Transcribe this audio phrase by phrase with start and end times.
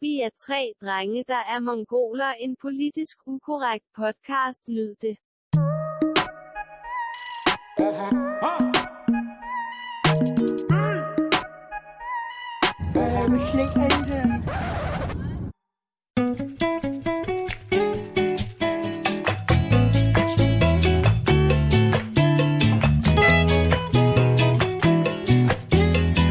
[0.00, 5.16] Vi er tre drenge, der er mongoler, en politisk ukorrekt podcast, nyd det.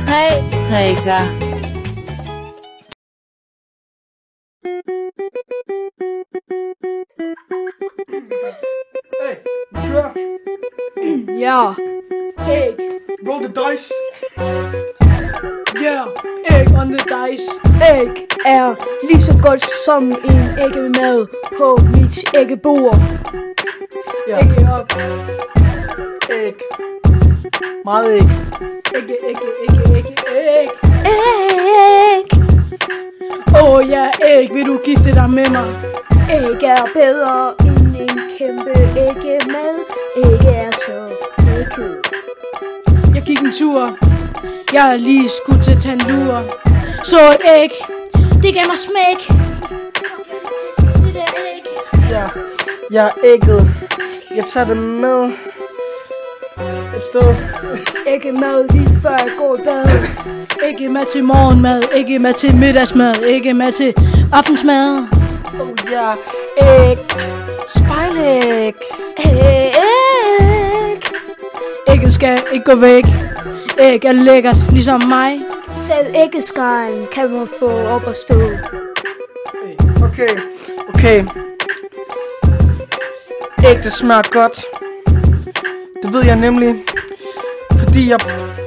[0.06, 0.24] Tre
[0.70, 1.47] prikker.
[11.48, 11.74] Ja,
[12.52, 12.76] æg.
[13.28, 13.94] Roll the dice.
[15.82, 16.04] Ja,
[16.56, 17.52] æg on the dice.
[17.94, 18.76] Æg er
[19.10, 21.26] lige så godt som en æggemad
[21.58, 22.96] på mit æggebord.
[24.28, 24.38] Ja.
[24.40, 24.94] Ægge op.
[26.32, 26.56] Æg.
[27.86, 28.30] Meget æg.
[28.96, 30.70] Ægge, ægge, ægge, ægge, æg.
[31.06, 32.26] Æg.
[33.62, 35.68] Åh oh, ja, æg, vil du gifte dig med mig?
[36.32, 39.76] Æg er bedre end en kæmpe æggemad.
[40.18, 41.17] Æg er så
[43.48, 43.98] en tur.
[44.74, 46.44] Jeg lige skudt til tandlur.
[47.04, 47.72] Så et æg.
[48.44, 49.38] Det gav mig smæk.
[51.06, 51.66] Det der æg.
[52.10, 52.24] Ja.
[52.92, 53.70] Jeg er ægget.
[54.36, 55.26] Jeg tager det med.
[56.98, 57.36] Et sted.
[58.08, 59.86] Æggemad lige før jeg går i bad.
[60.68, 63.94] Ikke mad til morgenmad, ikke mad til middagsmad, ikke mad til
[64.34, 65.08] aftensmad.
[65.62, 66.12] Oh ja.
[66.62, 66.98] Æg.
[67.68, 68.76] Spejlæg.
[69.26, 69.77] Æg.
[71.90, 73.06] Ægget skal ikke gå væk.
[73.80, 75.40] Æg er lækkert, ligesom mig.
[75.76, 78.42] Selv æggeskralden kan man få op at stå.
[80.04, 80.30] Okay.
[80.90, 81.26] Okay.
[83.66, 84.66] Æg, det smager godt.
[86.04, 86.84] Det ved jeg nemlig.
[87.80, 88.20] Fordi jeg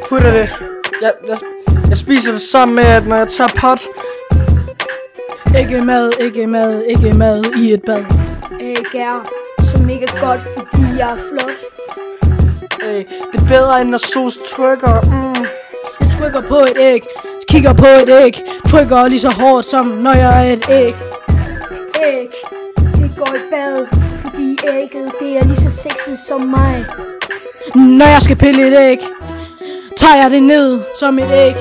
[0.09, 0.51] putter det...
[1.03, 1.37] Jeg, jeg,
[1.89, 3.81] jeg spiser det sammen med, at når jeg tager pot...
[5.59, 8.05] Ikke mad, ikke mad, ikke mad i et bad.
[8.61, 9.31] Æg er
[9.65, 11.70] så mega godt, fordi jeg er flot.
[12.91, 12.97] Øh,
[13.33, 15.01] det er bedre, end når sos trykker.
[15.01, 15.45] Mm.
[16.01, 17.03] Jeg trykker på et æg,
[17.49, 20.95] kigger på et æg, trykker lige så hårdt som når jeg er et æg.
[22.05, 22.29] Æg,
[22.77, 23.87] det går i bad,
[24.23, 26.87] fordi ægget, det er lige så sexet som mig.
[27.75, 28.99] Når jeg skal pille et æg,
[29.97, 31.55] tager jeg det ned som et æg.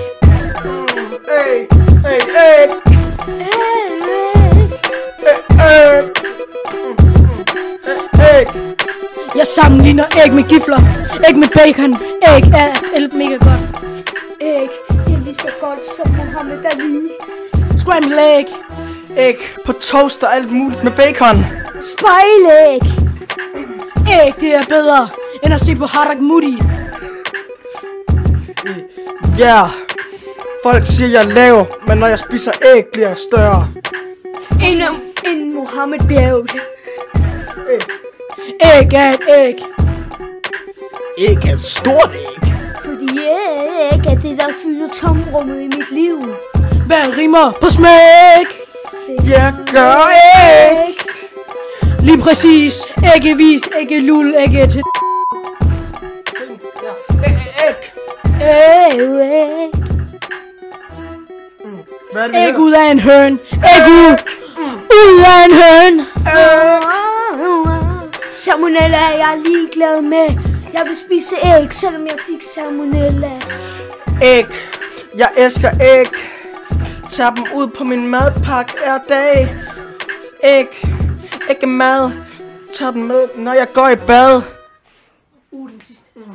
[1.47, 1.67] Æg,
[2.05, 2.69] æg, æg,
[3.39, 3.93] Æg.
[5.59, 6.09] æg.
[8.39, 8.68] Æg.
[9.39, 10.79] Jeg sammenligner æg med gifler,
[11.29, 11.93] æg med bacon,
[12.27, 13.61] æg er alt mega godt.
[14.41, 17.09] Æg, det er lige så godt som Muhammad Ali.
[17.77, 18.45] Scramble æg,
[19.17, 21.45] Æg på toast og alt muligt med bacon.
[21.91, 22.81] Spejlæg.
[24.21, 25.09] æg det er bedre
[25.43, 26.57] end at se på Harak Moody.
[29.37, 29.61] Ja.
[29.61, 29.69] Yeah.
[30.63, 33.67] Folk siger, jeg er lav, men når jeg spiser æg, bliver jeg større.
[34.63, 34.81] En,
[35.31, 36.51] en Muhammad bjerget.
[37.73, 38.08] Æg
[38.91, 39.55] er et æg.
[41.17, 42.53] Æg er et stort æg.
[42.83, 46.17] Fordi æg er det, der fylder tomrummet i mit liv.
[46.87, 48.47] Hvad rimer på smæk?
[49.29, 50.09] Jeg gør
[50.47, 50.95] æg.
[51.99, 52.87] Lige præcis.
[53.15, 54.81] Æggevis, æggelul, ægge til...
[57.27, 57.93] Æg.
[58.41, 59.71] Æg, æg.
[62.15, 63.39] Er det, Æg ud af en høn.
[63.53, 64.17] Æg ud.
[64.91, 66.05] Ud af en høn.
[68.45, 70.27] Salmonella er jeg ligeglad med.
[70.73, 73.41] Jeg vil spise æg, selvom jeg fik salmonella.
[74.23, 74.45] Æg.
[75.15, 76.07] Jeg elsker æg.
[77.09, 79.55] Tag dem ud på min madpakke hver dag.
[80.43, 80.67] Æg.
[81.49, 82.11] Ikke mad.
[82.73, 84.41] Tag den med, når jeg går i bad.
[85.51, 86.05] Uh, den sidste.
[86.15, 86.25] Du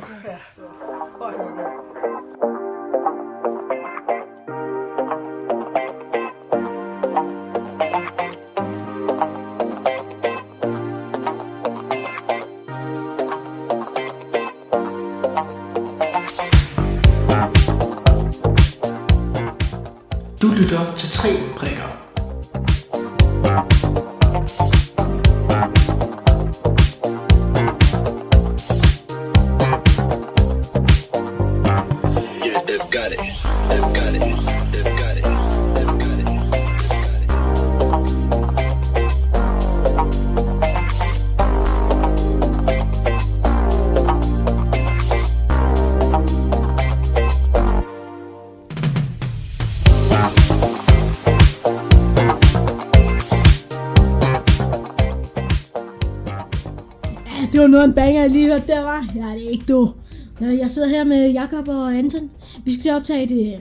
[59.67, 59.95] Det er.
[60.41, 62.29] Ja, Jeg sidder her med Jakob og Anton.
[62.65, 63.59] Vi skal til at optage det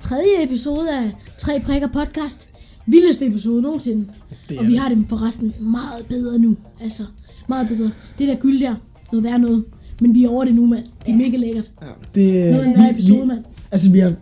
[0.00, 2.48] tredje episode af Tre Prikker Podcast.
[2.86, 4.06] Vildeste episode nogensinde.
[4.48, 6.56] Det Og vi har det forresten meget bedre nu.
[6.80, 7.02] Altså,
[7.48, 7.90] meget bedre.
[8.18, 8.74] Det der gyld der,
[9.12, 9.64] noget værd noget.
[10.00, 10.84] Men vi er over det nu, mand.
[11.06, 11.70] Det er mega lækkert.
[11.82, 13.44] Ja, det, Noget af en hver episode, mand.
[13.70, 14.12] Altså, vi har,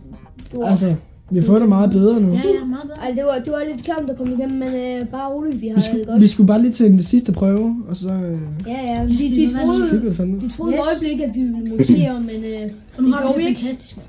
[0.63, 0.95] altså,
[1.31, 2.33] vi har fået det meget bedre nu.
[2.33, 2.64] Ja, ja.
[3.05, 4.67] Ej, det var, det var lidt klamt at komme igennem, men
[5.01, 6.21] øh, bare roligt, vi har Vi det skulle, godt.
[6.21, 9.37] vi skulle bare lige til den sidste prøve, og så øh, Ja, ja, vi, det
[9.37, 10.79] de, troede, fik vi det de troede Yes.
[10.79, 13.59] et øjeblik, at vi ville montere, men øh, Og nu har gjorde vi det ikke.
[13.61, 14.07] fantastisk, mand.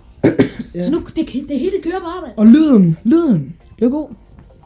[0.74, 0.82] Ja.
[0.82, 2.32] Så nu, det, det hele kører bare, mand.
[2.36, 4.08] Og lyden, lyden, det er god.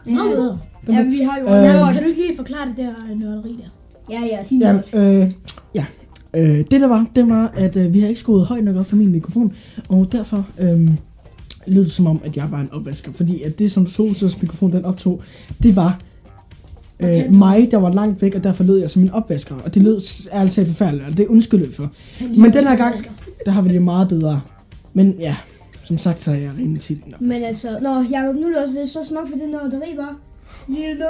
[0.07, 0.59] Meget bedre.
[0.89, 3.69] ja, vi har jo Øh, Kan du ikke lige forklare det der øh, nørderi der?
[4.11, 5.23] Ja, ja, de Ja, ja.
[5.23, 5.31] øh,
[5.75, 5.85] ja.
[6.37, 8.87] Øh, det der var, det var, at øh, vi har ikke skruet højt nok op
[8.87, 9.53] for min mikrofon,
[9.89, 10.91] og derfor øh,
[11.67, 14.73] lød det som om, at jeg var en opvasker, fordi at det, som Solsøs mikrofon
[14.73, 15.23] den optog,
[15.63, 16.01] det var
[17.03, 17.25] Okay.
[17.27, 19.83] øh, mig, der var langt væk, og derfor lød jeg som en opvasker, og det
[19.83, 20.01] lød
[20.33, 21.93] ærligt talt forfærdeligt, og det undskylder vi for.
[22.21, 22.97] Men den her gang,
[23.47, 24.41] der har vi det meget bedre.
[24.93, 25.37] Men ja,
[25.85, 28.63] som sagt, så er jeg rimelig tit en Men altså, nå, Jacob, nu er det
[28.65, 30.17] også vist så smuk for det nørderi, var.
[30.69, 31.07] Lille.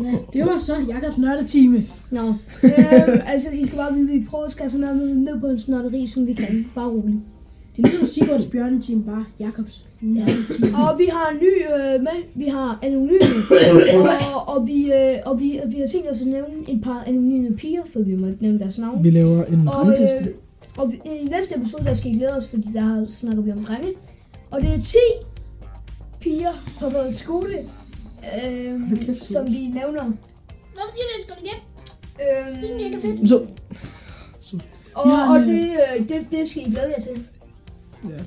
[0.00, 1.82] Ja, det var så Jakobs nørdetime.
[2.10, 2.28] Nå,
[2.62, 5.46] øh, altså, I skal bare vide, at vi prøver at skære sådan noget ned på
[5.46, 6.66] en nørderi, som vi kan.
[6.74, 7.18] Bare roligt.
[7.76, 10.68] Det lyder Sigurds bjørneteam, bare Jakobs nørdetime.
[10.78, 12.22] Og vi har en ny øh, med.
[12.34, 13.18] Vi har anonyme.
[14.34, 17.04] og, og, vi, øh, og, vi, og vi har tænkt os at nævne et par
[17.06, 19.04] anonyme piger, for vi må ikke nævne deres navn.
[19.04, 20.26] Vi laver en Og, øh,
[20.78, 23.64] og vi- i næste episode, der skal I glæde os, fordi der snakker vi om
[23.64, 23.88] drenge.
[24.50, 24.96] Og det er 10
[26.20, 27.58] piger fra vores skole,
[28.44, 28.80] øh,
[29.20, 30.02] som vi nævner.
[30.74, 31.60] Hvorfor siger du, at skal hjem?
[32.20, 33.28] Øh, Det er mega fedt.
[33.28, 33.36] Så,
[34.94, 37.24] og, Ja, og men- det, øh, det, det skal I glæde jer til.
[38.10, 38.22] Ja.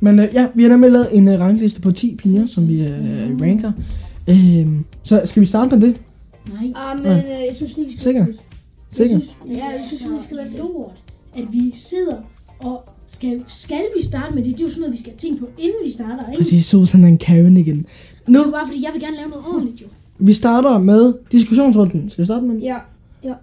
[0.00, 2.86] Men øh, ja, vi har nemlig lavet en øh, rangliste på 10 piger, som vi
[2.86, 3.72] øh, ranker.
[4.28, 5.96] Øhm, så skal vi starte med det?
[6.52, 6.72] Nej.
[6.74, 8.02] Ah, men øh, jeg synes lige, vi skal...
[8.02, 8.26] Sikker?
[8.90, 9.20] Sikker?
[9.48, 10.58] Ja, jeg synes, vi skal være det.
[10.58, 11.02] lort,
[11.36, 12.16] at vi sidder
[12.58, 14.52] og skal, skal vi starte med det?
[14.52, 16.38] Det er jo sådan noget, vi skal tænke på, inden vi starter, ikke?
[16.42, 17.76] Præcis, så er en Karen igen.
[17.76, 17.86] Det
[18.28, 19.86] Nu, er jo bare fordi, jeg vil gerne lave noget ordentligt, jo.
[20.18, 22.10] vi starter med diskussionsrunden.
[22.10, 22.62] Skal vi starte med den?
[22.62, 22.76] Ja,
[23.24, 23.34] ja.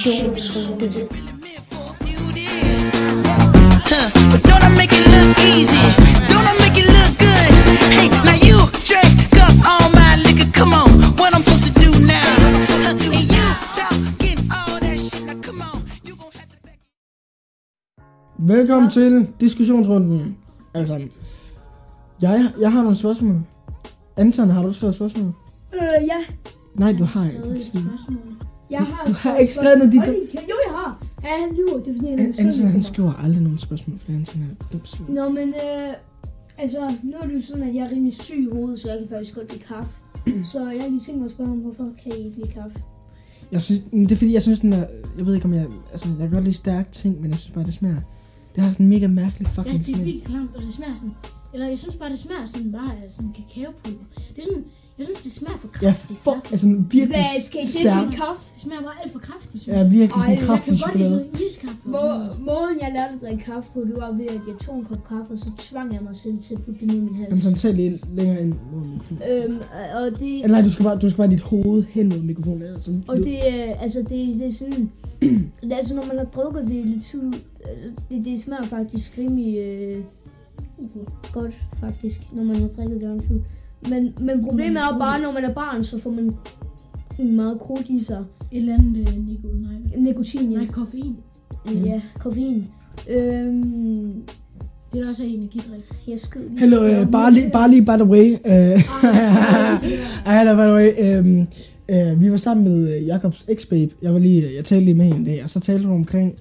[0.00, 0.16] Huh.
[4.30, 5.76] But don't I make it look easy?
[6.32, 7.52] Don't I make it look good?
[7.92, 8.56] Hey, now you
[8.88, 9.12] drink
[9.44, 10.48] up all my liquor.
[10.58, 10.88] Come on,
[11.20, 12.24] what I'm supposed to do now?
[12.88, 13.44] And you
[13.76, 15.22] talking all that shit.
[15.26, 16.78] Now come on, you gon' have to back
[18.38, 20.36] Velkommen til diskussionsrunden.
[20.74, 21.00] Altså,
[22.22, 23.40] jeg, jeg har nogle spørgsmål.
[24.16, 25.32] Anton, har du skrevet spørgsmål?
[25.74, 26.20] Øh, ja.
[26.74, 27.38] Nej, du har ikke.
[27.38, 28.18] et spørgsmål.
[28.70, 31.04] Jeg har, Du har ikke skrevet noget, dit- Jo, jeg har.
[31.24, 31.78] Ja, han lyver.
[31.78, 34.42] Det er fordi, han er Anton, misundelig på han skriver aldrig nogen spørgsmål, fordi Anton
[34.72, 35.06] er svin.
[35.08, 35.94] Nå, men øh,
[36.58, 38.98] altså, nu er det jo sådan, at jeg er rimelig syg i hovedet, så jeg
[38.98, 39.92] kan faktisk godt lide kaffe.
[40.52, 42.78] så jeg har lige tænkt mig at spørge ham, hvorfor kan I ikke lide kaffe?
[43.52, 44.86] Jeg synes, det er fordi, jeg synes, den er,
[45.18, 47.54] jeg ved ikke om jeg, altså, jeg kan godt lide stærke ting, men jeg synes
[47.54, 48.00] bare, det smager,
[48.54, 50.06] det har sådan en mega mærkelig Ja, fucking det er smag.
[50.06, 51.12] vildt klamt, og det smager sådan...
[51.54, 54.04] Eller jeg synes bare, det smager sådan bare sådan kakaopulver.
[54.36, 54.64] Det er sådan...
[55.00, 56.18] Jeg synes, det smager for Ja, kraftigt.
[56.26, 56.66] for, altså
[56.96, 58.08] virkelig Hvad skal til stærk.
[58.22, 58.42] kaffe?
[58.54, 59.90] Det smager bare alt for kraftigt, synes Ja, jeg.
[59.98, 61.10] virkelig sådan Ej, jeg kraftig Jeg kan godt lide chokolade.
[61.10, 61.82] sådan noget iskaffe.
[61.86, 64.56] og Må, sådan måden jeg lærte at drikke kaffe på, det var ved, at jeg
[64.66, 66.96] tog en kop kaffe, og så tvang jeg mig selv til at putte det ned
[67.02, 67.28] i min hals.
[67.30, 69.22] Jamen sådan, tag lige længere ind mod mikrofonen.
[69.30, 69.58] Øhm,
[70.00, 72.62] og det, Eller nej, du skal bare, du skal bare dit hoved hen mod mikrofonen.
[72.74, 74.82] Altså, og du, det, øh, altså det, det er sådan,
[75.62, 77.22] det er altså når man har drukket det lidt tid,
[77.68, 79.98] øh, det, det smager faktisk rimelig øh,
[81.32, 83.40] godt faktisk, når man har drikket det lang tid.
[83.88, 86.30] Men, men problemet er jo bare, når man er barn, så får man
[87.36, 88.24] meget krudt i sig.
[88.52, 89.98] Et eller andet øh, Nico, nej.
[90.02, 90.56] Nikotin, ja.
[90.58, 91.16] Nej, koffein.
[91.68, 92.64] Øh, Ja, koffein.
[93.10, 94.12] Øhm,
[94.92, 95.80] Det er også en energidrik.
[96.08, 96.58] jeg skød lige.
[96.60, 98.32] Hello, uh, bare lige, bare lige by the way.
[98.32, 98.80] Uh,
[100.26, 101.18] Hello, by the way.
[101.20, 101.40] Um,
[101.92, 103.94] uh, vi var sammen med Jakobs ex-babe.
[104.02, 106.34] Jeg, var lige, jeg talte lige med hende dag, og så talte hun omkring,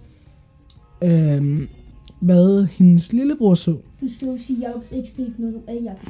[1.05, 1.67] um,
[2.22, 3.72] hvad hendes lillebror så.
[4.01, 6.10] Du skal jo sige Jacobs XP, når du er Jacob.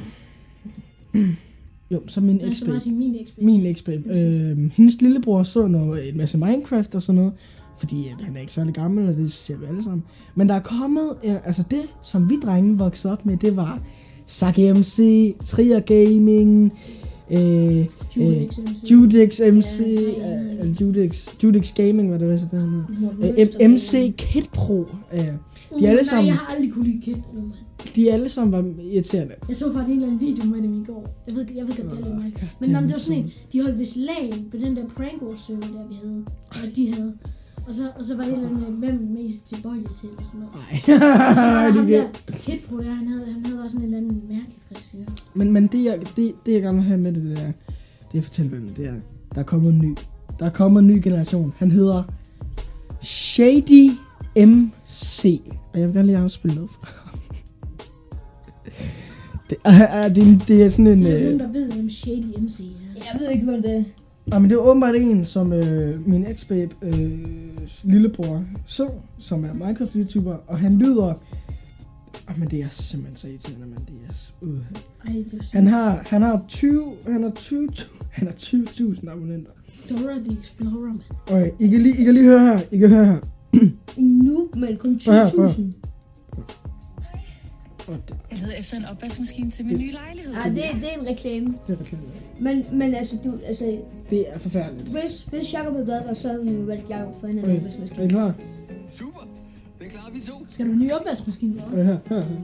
[1.90, 3.44] Jo, så min Nej, så sige min ekspert.
[3.44, 4.18] Min ex-babe.
[4.18, 7.32] Øh, hendes lillebror så noget, en masse Minecraft og sådan noget.
[7.78, 10.02] Fordi at han er ikke særlig gammel, og det ser vi alle sammen.
[10.34, 13.80] Men der er kommet, en, altså det, som vi drenge voksede op med, det var
[14.26, 16.72] Saki MC, Trier Gaming,
[17.30, 17.86] øh,
[18.16, 18.90] Judex MC.
[18.90, 19.80] Judex MC,
[20.18, 23.38] Ja, øh, Judex, Judex Gaming, var det vist, det hed.
[23.38, 24.86] Øh, M- MC Kid Pro.
[25.14, 25.24] Øh,
[25.78, 27.52] de alle Nej, sammen, jeg har aldrig kunne lide Kid mand.
[27.96, 29.34] de alle sammen var irriterende.
[29.48, 31.22] Jeg så faktisk en eller anden video med dem i går.
[31.26, 32.32] Jeg ved, jeg ved godt, det er lidt mig.
[32.60, 35.38] Men jamen, det var sådan så- en, de holdt vist lag på den der prank
[35.38, 36.24] server der vi havde.
[36.50, 37.14] Og de havde.
[37.56, 38.60] Og Og så, og så var det andet, med,
[38.90, 40.54] hvem mest tilbøjelig til, eller sådan noget.
[40.54, 40.98] Nej,
[41.30, 41.94] Og så var der ham det
[42.28, 44.98] der, Kidbro der, han havde, han havde også sådan en eller anden mærkelig frisyr.
[45.34, 47.52] Men, men det, jeg, det, det, jeg gerne vil have med det, det er,
[48.12, 48.94] det er fortælle hvem det er.
[49.34, 49.96] Der er kommet en ny.
[50.38, 51.52] Der er kommet en ny generation.
[51.56, 52.02] Han hedder
[53.02, 53.90] Shady
[54.90, 55.40] MC.
[55.72, 57.18] Og jeg vil gerne lige afspille noget fra ham.
[59.50, 61.02] Det er, er, det, er- det er sådan en...
[61.02, 62.64] Så er der Øh, nogen, der ved, hvem Shady MC er.
[63.12, 63.84] Jeg ved ikke, hvad det er.
[64.32, 67.18] ah, men det er åbenbart en, som øh, min ex-babe øh,
[67.82, 71.14] lillebror så, som er Minecraft-YouTuber, og han lyder...
[72.28, 74.12] Ah, men det er simpelthen så irriterende, men det er...
[74.46, 74.58] Uh,
[75.06, 77.68] Ej, det er Han har, han har 20, han har 20,
[78.10, 79.50] han har 20.000 abonnenter.
[79.90, 81.00] Dora the Explorer, mand.
[81.30, 83.18] Okay, I kan lige, I kan lige høre her, I kan høre her.
[84.26, 85.54] Nu, men kun Prøv her, prøv her.
[85.54, 85.62] 20.000.
[87.88, 90.34] Og det, Jeg leder efter en opvaskemaskine til min nye lejlighed.
[90.34, 91.46] Ej, det, det er en reklame.
[91.66, 92.04] det er reklame.
[92.40, 93.78] Men, men altså, du, altså,
[94.10, 94.88] Det er forfærdeligt.
[94.88, 97.42] hvis, hvis Jacob havde været der, så havde hun valgt Jacob for hende.
[97.42, 97.78] Okay, Okay.
[97.78, 98.34] Hvis er I klar?
[98.88, 99.28] Super.
[99.80, 100.46] Den klarer vi to.
[100.48, 101.62] Skal du have en ny opvaskemaskine?
[101.66, 102.36] Okay, her, her, her.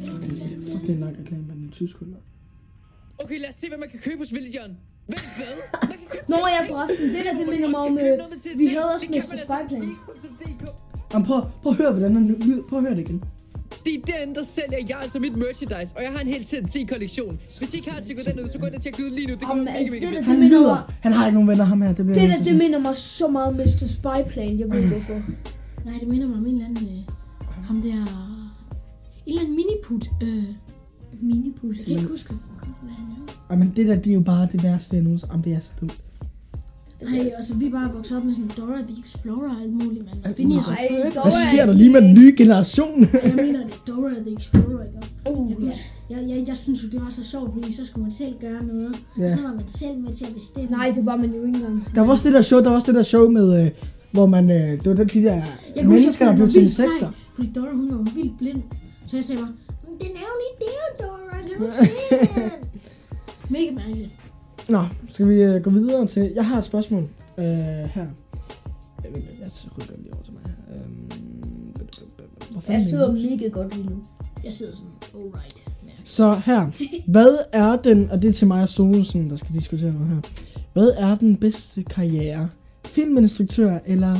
[0.00, 2.18] Fuck, det er, en lang reklame, men den tysk kunder.
[3.18, 4.76] Okay, lad os se, hvad man kan købe hos John.
[5.06, 5.54] Vent, hvad?
[5.82, 8.94] Man kan købe Nå ja, forresten, det der, det minder mig om, øh, vi havde
[8.94, 9.36] også Mr.
[9.44, 9.84] Spyplan.
[11.12, 12.62] Jamen, prøv, prøv at høre, hvordan den lyder.
[12.68, 13.24] Prøv at høre det igen.
[13.84, 17.38] Det er derinde, der sælger jeg altså mit merchandise, og jeg har en hel TNT-kollektion.
[17.58, 19.26] Hvis I ikke har tjekket den ud, så gå ind og tjek det ud lige
[19.26, 19.32] nu.
[19.34, 20.26] Det Jamen, kommer mega, altså, mega det fedt.
[20.26, 20.92] Han lyder.
[21.00, 21.92] Han har ikke nogen venner, ham her.
[21.92, 23.86] Det bliver det der, det minder mig så meget om Mr.
[23.96, 24.58] Spyplan.
[24.58, 25.22] Jeg ved ikke hvorfor.
[25.84, 26.88] Nej, det minder mig om en eller anden...
[26.88, 27.88] Øh, ham der...
[27.88, 28.04] En
[29.26, 30.10] eller anden miniput.
[30.22, 30.44] Øh,
[31.20, 31.76] Minipus.
[31.78, 32.28] jeg kan ikke huske,
[32.82, 33.32] hvad han hedder.
[33.32, 35.32] at- Ej, men det der, det er jo bare det værste, jeg nogensinde...
[35.32, 35.98] Jamen, det er så dumt.
[37.02, 40.04] Nej, altså vi er bare vokset op med sådan Dora the Explorer og alt muligt,
[40.24, 40.34] mand.
[40.34, 41.14] Phineas og Ej, Ferb.
[41.14, 43.00] dog Hvad er sker der lige med den nye generation?
[43.24, 45.38] Jeg mener, det er Dora the Explorer, ikke?
[45.40, 48.02] Uh, Jeg, huske, jeg, jeg, jeg synes jo, det var så sjovt, fordi så skulle
[48.02, 48.94] man selv gøre noget.
[49.18, 49.24] Ja.
[49.24, 50.70] Og så var man selv med til at bestemme.
[50.70, 51.88] Nej, det var man jo ikke engang.
[51.94, 53.70] Der var også det der show, der var også det der show med, øh,
[54.12, 55.44] hvor man, øh, det var de, de der Jeg
[55.76, 57.10] kan huske, mennesker, der blev til vildt sej, insekter.
[57.34, 58.62] Fordi Dora, hun var vildt blind.
[59.06, 59.65] Så jeg sagde bare, "Men
[60.00, 61.38] den er jo lige der, Dora.
[61.48, 62.50] Kan du ikke se den?
[63.48, 64.10] Mega mærkeligt.
[64.68, 66.32] Nå, skal vi øh, gå videre til...
[66.34, 67.02] Jeg har et spørgsmål
[67.38, 68.06] øh, her.
[69.04, 70.76] Jeg, ved, jeg rykker lige over til mig her.
[70.76, 71.10] Øhm,
[72.52, 73.96] fanden Jeg er sidder mega godt lige nu.
[74.44, 75.66] Jeg sidder sådan, alright.
[76.06, 76.66] Så her.
[77.06, 78.10] Hvad er den...
[78.10, 80.20] Og det er til mig og Solsen, der skal diskutere noget her.
[80.72, 82.48] Hvad er den bedste karriere?
[82.84, 84.16] Filminstruktør eller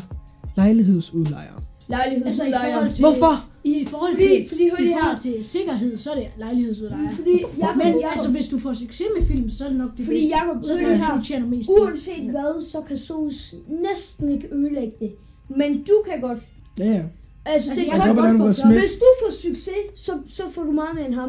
[0.56, 1.52] lejlighedsudlejer?
[1.54, 2.73] Altså Lejlighedsudlejer.
[2.73, 3.04] forhold til...
[3.04, 3.45] Hvorfor?
[3.66, 5.35] I forhold Fordi- til, fordi hør i lige forhold her.
[5.35, 7.11] til sikkerhed, så er det lejlighedsudlejer.
[7.11, 7.30] Fordi
[7.61, 10.04] Jacob, Men Jacob, altså, hvis du får succes med film, så er det nok det
[10.04, 10.30] Fordi bedste.
[10.37, 11.18] Jacob, så er det her.
[11.18, 11.73] du tjener mest på.
[11.73, 15.11] uanset hvad, så kan Sos næsten ikke ødelægge det.
[15.56, 16.38] Men du kan godt.
[16.78, 16.90] Ja, ja.
[16.92, 18.68] Altså, Altså, det jeg kan kan godt godt få.
[18.68, 21.28] Hvis du får succes, så, så får du meget mere end ham.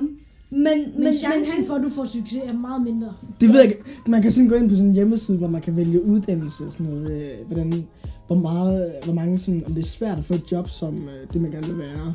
[0.49, 3.13] Men, men, Men men chancen han, for, at du får succes, er meget mindre.
[3.41, 3.81] Det ved jeg ikke.
[4.07, 6.71] Man kan sådan gå ind på sådan en hjemmeside, hvor man kan vælge uddannelse og
[6.71, 7.11] sådan noget.
[7.11, 7.87] Øh, hvordan,
[8.27, 11.33] hvor, meget, hvor mange sådan, om det er svært at få et job som øh,
[11.33, 12.13] det, man gerne vil være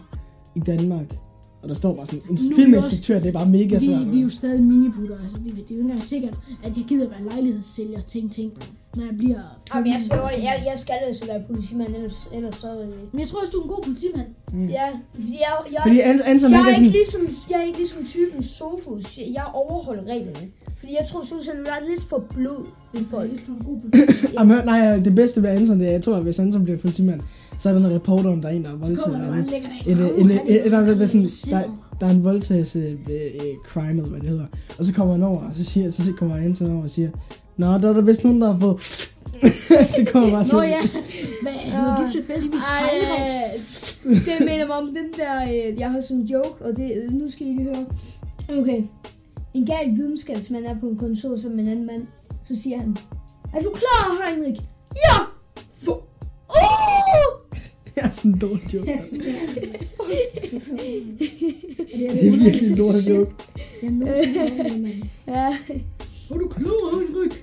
[0.55, 1.17] i Danmark.
[1.63, 3.87] Og der står bare sådan, en Nu er vi filminstruktør, det er bare mega Vi,
[3.87, 4.13] svært.
[4.13, 6.85] vi er jo stadig miniputter, altså det, det er jo ikke engang sikkert, at jeg
[6.89, 8.53] gider være lejlighedssælger, ting, ting,
[8.97, 9.41] når jeg bliver...
[9.75, 12.81] Jamen, jeg, sværger, jeg, jeg skal altså være politimand, ellers, ellers så...
[12.81, 14.27] Øh, Men jeg tror også, du er en god politimand.
[14.79, 17.25] ja, fordi jeg, jeg, Fordi An- Anton, jeg, er ikke sådan...
[17.29, 19.19] ligesom, jeg er ikke ligesom typen Sofus.
[19.19, 20.47] Jeg, jeg overholder reglerne.
[20.79, 23.31] Fordi jeg tror, Susan være lidt for blod ved er folk.
[23.33, 24.35] lidt for en god politimand.
[24.39, 27.21] Jamen, nej, det bedste ved Anton, det er, jeg tror, at hvis Anton bliver politimand,
[27.63, 29.05] så er der en reporter, om der er en, der er Så voldtaget.
[29.05, 29.39] kommer der en
[29.87, 29.99] en-.
[29.99, 31.63] En, Åh, en, han en, er en, der, der, sådan, der,
[32.01, 34.47] der er en voldtagelse øh, øh, crime, eller hvad det hedder.
[34.79, 37.11] Og så kommer han over, og så, siger, så kommer Anton over og siger,
[37.57, 38.77] Nå, der er der vist nogen, der har fået...
[39.97, 40.69] det kommer bare Nå sådan.
[40.71, 40.81] ja,
[41.43, 43.21] hvad hedder du tilfældigvis Heinrich?
[44.05, 46.93] Ej, det minder mig om den der, øh, jeg har sådan en joke, og det,
[46.97, 47.87] øh, nu skal I lige høre.
[48.61, 48.83] Okay.
[49.55, 52.03] En gal videnskabsmand er på en kontor som en anden mand.
[52.45, 52.97] Så siger han,
[53.55, 54.61] er du klar, Heinrich?
[54.97, 55.17] Ja!
[55.85, 55.93] For...
[55.93, 57.02] Uh!
[57.95, 58.87] Det er sådan en dårlig joke.
[61.93, 63.33] Det er virkelig en dårlig joke.
[63.83, 63.91] Jeg
[64.59, 64.95] er det, mand.
[65.29, 65.57] Ja.
[66.31, 67.43] Er du klog, Heinrich?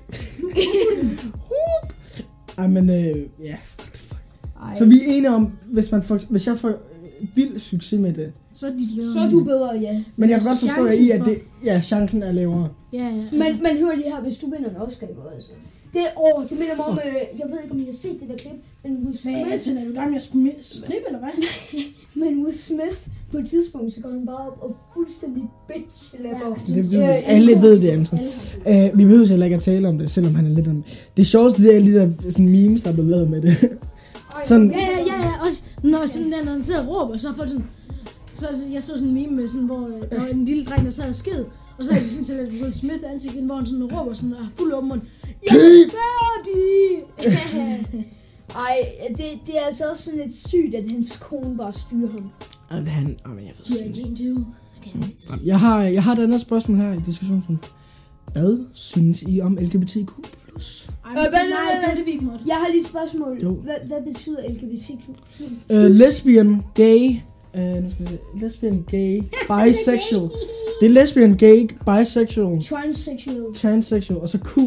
[2.57, 3.57] Ej, men øh, ja.
[4.61, 4.75] Ej.
[4.75, 6.75] Så vi er enige om, hvis, man får, hvis jeg får øh,
[7.35, 8.33] vild succes med det.
[8.53, 9.13] Så er bedre.
[9.13, 10.03] Så er du bedre, ja.
[10.15, 12.69] Men jeg kan godt forstå jer i, at det, ja, chancen er lavere.
[12.93, 13.11] Ja, ja.
[13.11, 15.49] Men, men hør lige her, hvis du vinder en Oscar, ikke altså.
[15.93, 18.29] Det, åh, det minder mig om, øh, jeg ved ikke, om I har set det
[18.29, 18.51] der klip,
[18.83, 21.29] men Will hvad, Smith, altså, er du i gang med at smi- strippe, eller hvad?
[22.21, 22.97] men Will Smith,
[23.31, 26.55] på et tidspunkt, så går han bare op og fuldstændig bitch lapper.
[26.67, 28.19] Ja, Det, det, Øh, alle ved det, Anton.
[28.19, 30.83] Set Uh, vi behøver heller ikke at tale om det, selvom han er lidt om...
[31.17, 33.77] Det sjoveste, det er lige der sådan memes, der er blevet lavet med det.
[34.45, 35.31] sådan, Ja, ja, ja, ja.
[35.45, 37.65] Også når, sådan der, når han sidder og råber, så er folk sådan...
[38.33, 40.85] Så, jeg så sådan en meme med sådan, hvor øh, der var en lille dreng,
[40.85, 41.45] der sad og sked.
[41.77, 44.33] Og så er det sådan til at Will Smith ansigt hvor han sådan råber sådan
[44.33, 45.01] og fuld åben mund.
[45.45, 47.03] Jeg er færdig!
[48.55, 52.29] Ej, det, det er altså også sådan lidt sygt, at hans kone bare styrer ham.
[52.71, 53.99] Men han, ej, men jeg ved er ikke.
[54.01, 54.43] Jane too.
[54.77, 55.45] Okay.
[55.45, 57.59] Jeg har, jeg har et andet spørgsmål her i diskussionen.
[58.33, 59.95] Hvad synes I om LGBTQ+.
[59.97, 60.01] Ej,
[61.11, 62.39] Øh, men det, hvad- nej, det det, vi ikke måtte.
[62.47, 63.39] Jeg har lige et spørgsmål.
[63.43, 63.49] Jo.
[63.53, 65.09] Hvad, hvad betyder LGBTQ?
[65.69, 67.09] Uh, lesbian, gay,
[67.53, 68.19] uh, nu skal se.
[68.41, 70.29] lesbian, gay, bisexual.
[70.81, 73.53] Det er lesbian, gay, bisexual, Transsexual.
[73.55, 74.57] transsexual, og så Q.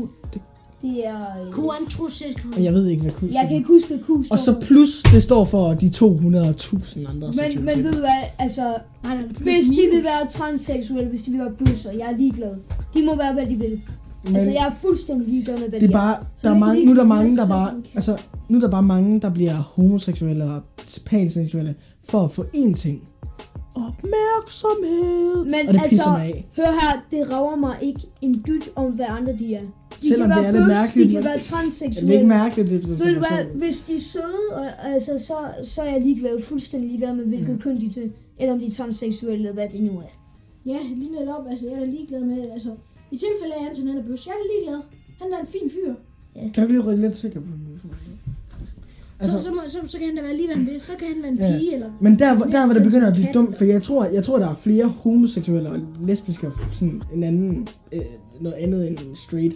[0.83, 1.21] Det, er...
[1.47, 2.63] øh, Quantrosexual.
[2.63, 4.61] jeg ved ikke, hvad Q Jeg kan ikke huske, hvad Q står Og så for.
[4.61, 8.63] plus, det står for de 200.000 andre Men, men ved du hvad, altså...
[9.03, 9.95] Nej, nej, plus Hvis de minus.
[9.95, 12.55] vil være transseksuelle, hvis de vil være bøsser, jeg er ligeglad.
[12.95, 13.81] De må være, hvad de vil.
[14.25, 16.59] Men altså, jeg er fuldstændig ligeglad med, hvad det er de bare, Så der er
[16.59, 19.31] mange, de nu er der mange, der bare, altså, nu er der bare mange, der
[19.31, 20.63] bliver homoseksuelle og
[21.07, 21.75] panseksuelle
[22.09, 23.03] for at få én ting.
[23.75, 25.45] Opmærksomhed.
[25.45, 26.47] Men og det pisser altså, mig af.
[26.57, 29.61] hør her, det rager mig ikke en dyt om, hvad andre de er.
[30.03, 32.15] De Selvom kan det være er lidt bøs, mærkeligt, de kan være Det er transseksuelle.
[32.15, 35.83] ikke mærkeligt, det er Ved du hvad, hvis de er søde, og, altså, så, så
[35.83, 38.13] er jeg ligeglad, fuldstændig ligeglad med, hvilket køn de er til.
[38.41, 40.13] Eller om de er transseksuelle, eller hvad det nu er.
[40.67, 41.47] Ja, lige netop.
[41.51, 42.71] Altså, jeg er ligeglad med, altså...
[43.11, 44.27] I tilfælde af Anton, han er bøs.
[44.27, 44.81] Jeg er ligeglad.
[45.23, 45.95] Han er en fin fyr.
[46.55, 47.81] Kan du lige rykke lidt sikker på den?
[49.23, 50.81] Så, så, må, så, så, kan han da være lige, hvad han vil.
[50.81, 51.59] Så kan han være en Ja.
[51.59, 51.91] pige, eller...
[52.01, 54.39] Men der, hvor- der hvor det begynder at blive dumt, for jeg tror, jeg tror,
[54.39, 58.01] der er flere homoseksuelle og lesbiske og sådan en anden, øh,
[58.41, 58.99] noget andet end
[59.29, 59.55] straight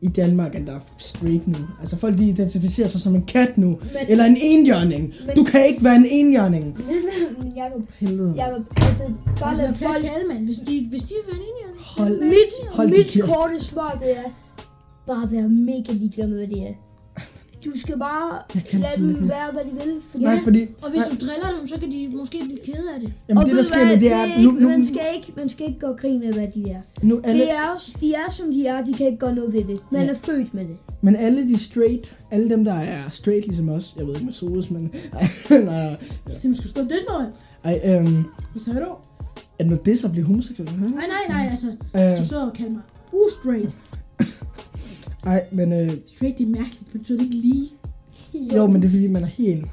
[0.00, 1.54] i Danmark, end der er straight nu.
[1.80, 5.14] Altså folk, de identificerer sig som en kat nu, Men, eller en enhjørning.
[5.26, 6.64] Men- Du kan ikke være en enhjørning.
[7.42, 8.34] men Jacob, Helvede.
[8.36, 10.00] Jacob, altså, Der bare lad plads folk...
[10.00, 10.44] til alle, mand.
[10.44, 11.80] Hvis de, hvis de vil være en enige.
[11.96, 14.30] Hold, Mit, hold mit korte svar, det er
[15.06, 16.72] bare være mega ligeglad med, hvad det er.
[17.64, 19.94] Du skal bare lade dem ikke være, hvad de vil.
[20.10, 20.66] Fordi Nej, fordi...
[20.82, 23.12] Og hvis nej, du driller dem, så kan de måske blive kede af det.
[23.28, 25.48] jamen, og det der sker hvad, det er, ikke, nu, nu, man, skal ikke, man
[25.48, 26.80] skal ikke gøre grin med, hvad de er.
[27.02, 29.64] nu alle, Det er, de er, som de er, de kan ikke gøre noget ved
[29.64, 29.80] det.
[29.90, 30.08] Man Ja.
[30.10, 30.76] er født med det.
[31.02, 34.32] men alle de straight, alle dem, der er straight ligesom os, jeg ved ikke med
[34.32, 34.92] Soros, men...
[35.12, 35.28] nej,
[35.64, 35.96] nej,
[36.38, 37.32] Så man skal stå det noget.
[37.64, 38.86] ej, øhm, Hvad sagde du?
[39.58, 40.68] er det nu det, så bliver homoseksuel?
[40.80, 41.66] Nej, nej, nej, altså.
[41.96, 43.76] Øh, Hvis du så og kalder mig ustraight.
[45.28, 46.80] Ej, men øh, Straight, det er mærkeligt.
[46.92, 47.70] Det betyder det ikke lige.
[48.56, 49.66] jo, men det er fordi, man er helt...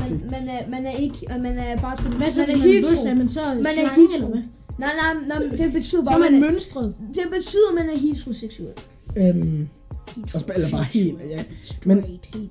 [0.00, 2.62] Man, man, er, man er ikke, og man er bare sådan, Hvad så, man er
[2.62, 4.42] bøs, er man så Man er hvad?
[4.78, 6.94] Nej, nej, nej, men det betyder Så bare, er man man er, mønstret.
[7.14, 8.72] det betyder, at man er heteroseksuel.
[9.16, 9.68] Øhm,
[10.34, 11.44] og eller bare helt, ja.
[11.86, 12.04] Men-.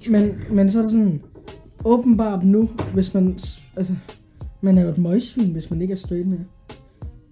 [0.09, 1.21] Men, men så er det sådan,
[1.85, 3.39] åbenbart nu, hvis man,
[3.75, 3.95] altså,
[4.61, 6.45] man er jo et møgsvin, hvis man ikke er straight mere.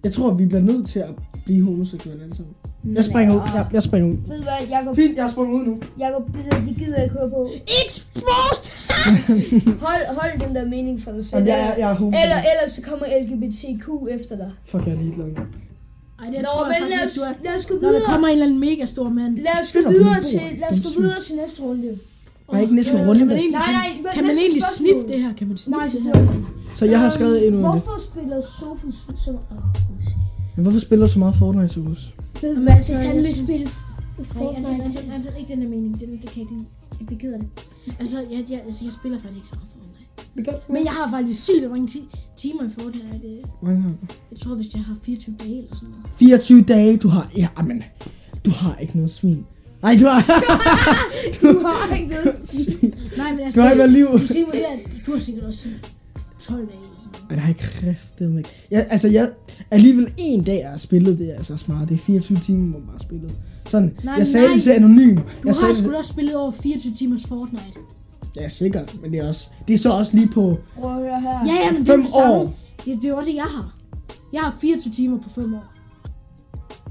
[0.04, 2.54] Jeg tror, vi bliver nødt til at blive homoseksuelle alle sammen.
[2.84, 4.16] Jeg springer ud, jeg, jeg springer ud.
[4.28, 5.78] Ved du hvad, Jacob, Fint, jeg springer ud nu.
[5.98, 7.50] Jacob det der, det gider jeg ikke høre på.
[7.84, 8.66] Exposed!
[9.86, 11.46] Hold, hold den der mening for dig selv.
[11.46, 11.96] Jamen, jeg, jeg er.
[11.96, 14.50] Eller ellers så kommer LGBTQ efter dig.
[14.64, 15.26] Fuck, jeg er ligeglad.
[15.26, 17.88] Ej, det Nå, tror jeg men faktisk lad os, du lad os gå Når der
[17.88, 18.10] videre.
[18.12, 19.32] kommer en eller anden mega stor mand.
[19.38, 21.90] Lad os gå videre til, lad os gå videre til næste runde.
[22.52, 23.18] Nej, ikke næste runde.
[23.18, 25.32] Kan man egentlig, Nej, kan, nej, kan man egentlig sniffe det her?
[25.38, 26.14] Kan man sniffe det her?
[26.76, 27.66] Så jeg har skrevet endnu en.
[27.66, 29.32] Hvorfor spiller Sofus så...
[30.60, 32.14] Men hvorfor spiller du så meget Fortnite, Sofus?
[32.42, 33.68] ved du Men hvad, altså, hvis han vil spille Nej,
[34.18, 34.82] altså, Fortnite...
[34.84, 36.00] altså, altså, ikke den der mening.
[36.00, 36.66] Den, det kan jeg ikke lide.
[37.24, 37.48] Jeg af det.
[38.00, 40.52] Altså, jeg, jeg, altså, jeg spiller faktisk ikke så meget Fortnite.
[40.52, 43.42] Det Men jeg har faktisk sygt mange ti- timer i Fortnite.
[43.62, 43.92] Mange har.
[44.30, 46.04] Jeg tror, hvis jeg har 24 dage eller sådan noget.
[46.16, 47.30] 24 dage, du har...
[47.36, 47.82] Ja, men...
[48.44, 49.46] Du har ikke noget svin.
[49.82, 50.20] Nej, du har...
[51.42, 52.94] Du har ikke noget svin.
[53.16, 54.06] Nej, men altså, Du har ikke noget liv.
[54.12, 55.78] du siger det, at du har sikkert også sådan
[56.38, 56.78] 12 dage.
[57.14, 58.50] Ej, det har jeg kræftet ikke.
[58.70, 59.30] Jeg, altså, jeg,
[59.70, 61.88] alligevel en dag, jeg har spillet, det er altså smart.
[61.88, 63.32] Det er 24 timer, hvor man bare har spillet.
[63.68, 64.54] Sådan, Nej, jeg sagde nej.
[64.54, 65.16] det til anonym.
[65.16, 67.64] Du Jeg sagde har det, sgu da også spillet over 24 timers Fortnite.
[68.36, 71.20] Ja, sikkert, men det er, også, det er så også lige på Prøv at høre
[71.20, 71.30] her.
[71.30, 72.34] Ja, ja, men det er det samme.
[72.34, 72.54] år.
[72.86, 73.76] Ja, det er jo også det, jeg har.
[74.32, 75.64] Jeg har 24 timer på 5 år.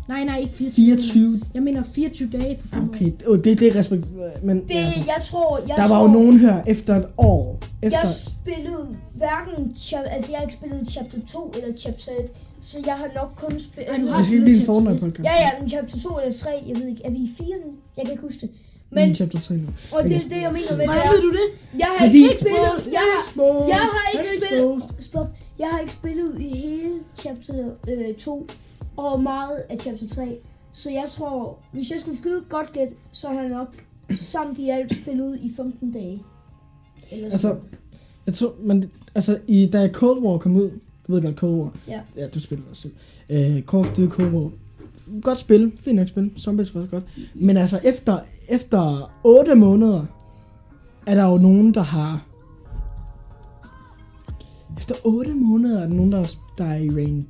[0.10, 0.98] Nej, nej, ikke 24 timer.
[0.98, 1.42] 24.
[1.54, 4.06] Jeg mener 24 dage på 5 Okay, det, det, det er respekt.
[4.44, 5.60] Men Det, altså, jeg tror...
[5.68, 7.60] Jeg der tror, var jo nogen her efter et år.
[7.82, 9.76] Efter, Jeg spillede hverken...
[9.76, 12.32] Chap, altså, jeg har ikke spillet chapter 2 eller chapter 1.
[12.62, 13.92] Så jeg har nok kun spillet...
[13.92, 15.24] Ej, du har spillet chapter Fortnite-podcast.
[15.24, 17.72] Ja, ja, men chapter 2 eller 3, jeg ved ikke, er vi i 4 nu?
[17.98, 18.50] Jeg kan ikke huske det.
[18.92, 19.68] Men, Men, chapter 3 nu.
[19.92, 21.48] og det er det, jeg mener med det Hvordan ved du det?
[21.80, 23.68] jeg har Fordi- ikke spillet, jeg har, exposed.
[23.76, 25.28] jeg har ikke spillet, stop,
[25.60, 26.92] jeg har ikke spillet i hele
[27.22, 27.56] chapter
[27.92, 28.48] øh, 2
[29.04, 30.38] og meget af chapter 3.
[30.72, 33.84] Så jeg tror, hvis jeg skulle skyde godt gæt, så har jeg nok
[34.16, 36.24] samt i alt spillet i 15 dage.
[37.12, 37.56] Eller Altså,
[38.26, 40.72] jeg tror, men altså, i, da Cold War kom ud,
[41.08, 41.72] du ved godt Cold War.
[41.88, 42.00] Ja.
[42.16, 42.94] Ja, du spiller også selv.
[43.30, 44.52] Uh, Call of Duty Cold War.
[45.22, 46.32] Godt spil, fint nok spil.
[46.40, 47.04] Zombies var godt.
[47.36, 50.06] Men altså, efter, efter 8 måneder,
[51.08, 52.26] er der jo nogen, der har...
[54.78, 57.26] Efter 8 måneder er der nogen, der, er- der er i rank...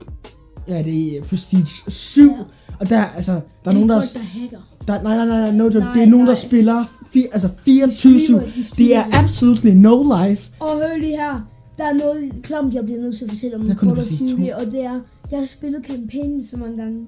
[0.67, 2.21] Ja, det er Prestige 7.
[2.21, 2.37] Ja.
[2.79, 4.57] Og der, altså, der er Er nogen, der, folk, der hacker?
[4.87, 5.79] Der, nej, nej, nej, nej, no joke.
[5.79, 6.41] Nej, det er nogen, der nej.
[6.41, 8.45] spiller fi, altså streamer, 24-7.
[8.45, 10.51] de Det streamer er absolutely no life.
[10.59, 11.41] Og hør lige her.
[11.77, 14.49] Der er noget klamt, jeg bliver nødt til at fortælle om Der Call of Duty,
[14.53, 14.99] og det er,
[15.31, 17.05] jeg har spillet kampagnen så mange gange,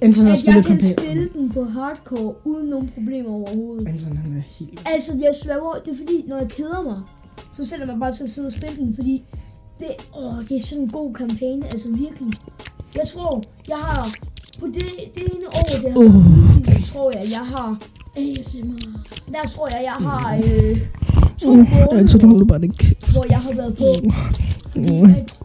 [0.00, 3.88] Anton har spillet jeg kan spille den på hardcore, uden nogen problemer overhovedet.
[3.88, 4.82] Anton, han er helt...
[4.86, 7.00] Altså, jeg svæver, det er fordi, når jeg keder mig,
[7.52, 9.24] så sætter jeg mig bare til at sidde og spille den, fordi
[9.78, 12.32] det, åh, det er sådan en god kampagne, altså virkelig.
[12.96, 14.08] Jeg tror, jeg har,
[14.60, 16.04] på det, det ene år, det har Uh.
[16.04, 16.68] uh.
[16.68, 17.78] jeg tror jeg, jeg har,
[18.16, 18.98] ASMR.
[19.32, 20.78] der tror jeg, jeg har øh,
[21.38, 23.12] to Uh, Anton, måneder, hold bare det kæft.
[23.12, 23.84] hvor jeg har været på,
[24.72, 25.10] fordi Uh.
[25.18, 25.38] at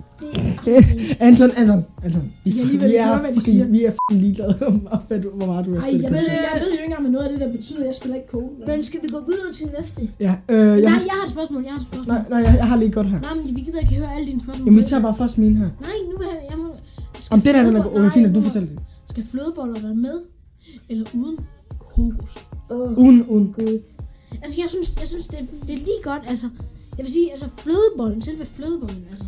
[0.65, 0.85] det,
[1.27, 2.31] Anton, Anton, Anton.
[2.43, 3.65] Vi, kan alligevel vi ikke er, høre, hvad de siger.
[3.65, 6.19] vi er fucking ligeglade om, hvor- hvor meget du har Ej, spillet jeg ved,
[6.53, 8.49] jeg ved jo ikke engang, hvad noget af det der betyder, jeg spiller ikke kode.
[8.67, 10.01] men skal vi gå videre til næste?
[10.19, 12.15] Ja, øh, jeg Nej, har, jeg har et spørgsmål, jeg har et spørgsmål.
[12.15, 13.19] nej, nej, jeg, jeg har lige godt her.
[13.27, 14.65] Nej, men vi gider ikke høre alle dine spørgsmål.
[14.67, 15.69] Jamen, vi tager bare først mine her.
[15.87, 16.69] Nej, nu vil jeg, jeg må...
[17.31, 18.79] Om det der, den er okay, fint, at du fortæller det.
[19.09, 20.21] Skal flødeboller være med,
[20.89, 21.37] eller uden
[21.79, 22.47] kokos?
[22.69, 23.53] Åh, Uden, uden.
[23.53, 23.81] gud.
[24.41, 26.49] Altså, jeg synes, jeg synes det, det er lige godt, altså...
[26.97, 29.25] Jeg vil sige, altså flødebollen, selve flødebollen, altså...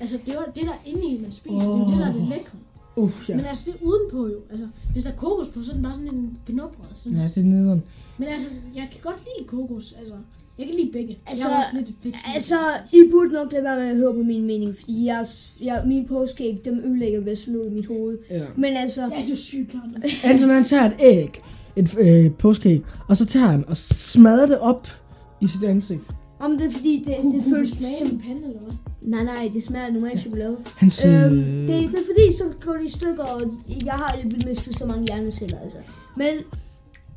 [0.00, 1.56] Altså, det er det, der er inde i, man spiser.
[1.56, 2.58] Det er jo det, der er det lækre.
[2.96, 3.36] Uh, ja.
[3.36, 4.38] Men altså, det er udenpå jo.
[4.50, 6.88] Altså, hvis der er kokos på, så er den bare sådan en knopret.
[6.94, 7.82] Sådan, Ja, det er nederen.
[8.18, 9.94] Men altså, jeg kan godt lide kokos.
[9.98, 10.14] Altså,
[10.60, 11.18] jeg kan lide begge.
[11.26, 12.16] Altså, jeg er også lidt et fedt.
[12.34, 12.54] Altså,
[12.92, 15.26] I burde nok lade være med at høre på min mening, fordi jeg,
[15.62, 18.18] jeg, min påskæg, dem ødelægger ved slå i mit hoved.
[18.30, 18.40] Ja.
[18.56, 19.84] Men altså, Ja, det er sygt klart.
[20.32, 21.40] Anton, han tager et æg,
[21.76, 24.88] et øh, påskeæg, og så tager han og smadrer det op
[25.40, 26.02] i sit ansigt.
[26.40, 28.18] om det er fordi, det, Kunne, det kunne føles smage som...
[28.18, 28.74] pande, eller hvad?
[29.02, 30.56] Nej, nej, det smager af normal chokolade.
[30.76, 33.42] Hans, øh, Øhm, det, det er fordi, så går det i stykker, og
[33.84, 35.78] jeg har mistet så mange hjerneceller, altså.
[36.16, 36.28] Men,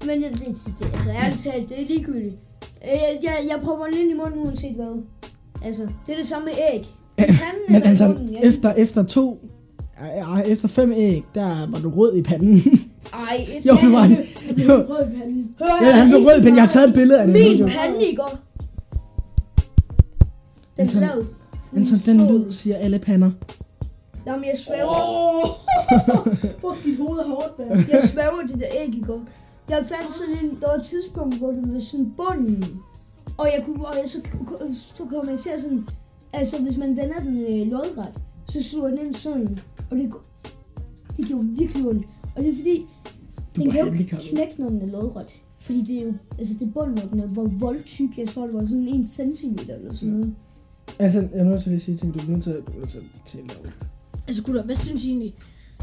[0.06, 2.36] men det, det, det, altså, ærligt talt, det er ligegyldigt.
[2.86, 5.04] Øh, Jeg, jeg, jeg prøver ind i munden, uanset hvad.
[5.66, 6.80] Altså, det er det samme med æg.
[7.18, 9.40] I panden men i Anton, munden, jeg- efter, efter to,
[10.28, 12.62] ej, efter fem æg, der var du rød i panden.
[13.14, 14.74] Ej, et jo, det var Jo.
[14.90, 15.56] rød i panden.
[15.60, 16.56] Hør, Ja, han blev rød i panden.
[16.56, 17.34] Jeg har taget et billede af det.
[17.60, 18.24] Min pande, ikke?
[18.24, 18.38] også?
[20.78, 21.24] Den Anton, lav.
[21.76, 23.32] Anton, den lyd siger alle pander.
[24.28, 25.58] Jamen, jeg svæver.
[26.62, 27.86] Fuck, dit hoved er hårdt, mand.
[27.92, 29.22] Jeg svæver det der æg i går.
[29.68, 32.64] Der fandt sådan en, der var et tidspunkt, hvor det var sådan bunden.
[33.38, 34.22] Og jeg kunne, og jeg, så,
[34.96, 35.88] så kom jeg til at sådan,
[36.34, 39.60] altså hvis man vender den øh, lodret, så sluger den ind sådan.
[39.92, 40.14] Og det,
[41.18, 42.06] det gjorde virkelig ondt.
[42.36, 42.86] Og det er fordi,
[43.56, 43.94] Du den kan jo
[44.30, 45.28] knække, når den er lodret.
[45.60, 48.18] Fordi det er jo, altså det er bunden, når den er hvor voldtyk.
[48.18, 50.34] Jeg tror, det var sådan en centimeter eller sådan noget.
[51.00, 52.14] Anton, jeg er nødt til at sige ting.
[52.14, 53.72] Du er nødt til at, du er nødt til at tale over.
[54.28, 55.34] Altså gutter, hvad synes I egentlig?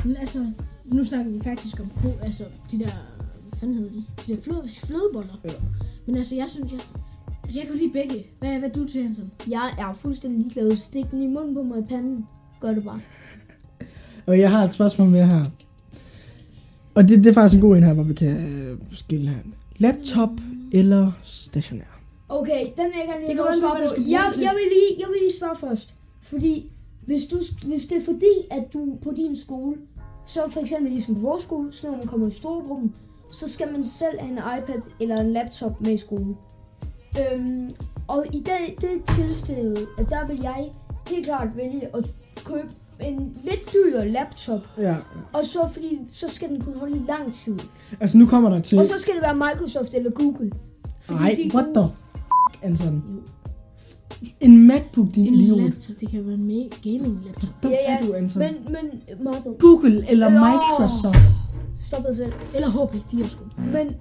[0.05, 0.53] Men altså,
[0.85, 2.91] nu snakker vi faktisk om ko, altså de der,
[3.61, 4.05] fanden hedder de?
[4.27, 5.41] De der fløde, flødeboller.
[5.45, 5.51] Ja.
[6.07, 6.81] Men altså, jeg synes, jeg,
[7.45, 8.27] altså jeg kan jo lide begge.
[8.39, 9.33] Hvad, hvad er du til, Hansen?
[9.49, 10.77] Jeg er fuldstændig ligeglad.
[10.77, 12.27] Stik den i munden på mig i panden.
[12.61, 13.01] Gør det bare.
[14.27, 15.45] Og jeg har et spørgsmål mere her.
[16.95, 19.39] Og det, det er faktisk en god en her, hvor vi kan øh, skille her.
[19.79, 20.31] Laptop
[20.73, 22.01] eller stationær?
[22.29, 24.03] Okay, den er jeg Det lige svare på.
[24.03, 25.95] Jeg, jeg, vil lige, jeg vil lige svare først.
[26.21, 26.73] Fordi
[27.07, 29.77] hvis, du, hvis det er fordi, at du på din skole,
[30.27, 32.95] så for eksempel ligesom på vores skole, så når man kommer i storegruppen,
[33.31, 36.37] så skal man selv have en iPad eller en laptop med i skolen.
[37.33, 37.71] Øhm,
[38.09, 40.71] og i det, det tilstillet, at der vil jeg
[41.09, 42.15] helt klart vælge at
[42.45, 42.69] købe
[43.01, 44.61] en lidt dyr laptop.
[44.79, 44.97] Ja.
[45.33, 47.59] Og så fordi, så skal den kunne holde i lang tid.
[48.01, 48.79] Altså nu kommer der til...
[48.79, 50.51] Og så skal det være Microsoft eller Google.
[51.11, 51.75] Ej, de er what gode.
[51.75, 53.03] the f***, Anton?
[54.41, 55.61] En MacBook, din En idiot.
[55.61, 57.51] laptop, det kan være en gaming laptop.
[57.65, 58.39] Ja, ja, er du, Anton.
[58.43, 61.19] Men, men, Martin, Google eller Eller- Microsoft?
[61.81, 62.33] Stop dig selv.
[62.55, 63.45] Eller HP, de er sgu.
[63.73, 63.95] Men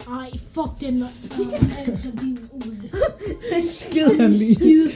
[0.00, 1.06] Ej, fuck den var...
[1.86, 2.38] Altså, din...
[2.52, 2.62] Uh,
[3.68, 4.54] Skid han lige.
[4.54, 4.88] skide.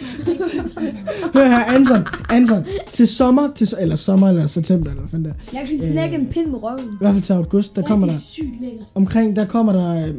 [1.35, 2.07] Hør her, Anton.
[2.31, 2.65] Anton.
[2.93, 5.59] Til sommer, til, eller sommer eller september, eller hvad fanden der.
[5.61, 6.81] jeg kan knække en pind med røven.
[6.81, 8.19] I hvert fald til august, der Ej, kommer det der...
[8.19, 8.87] er sygt lækkert.
[8.95, 10.07] Omkring, der kommer der...
[10.09, 10.15] øh,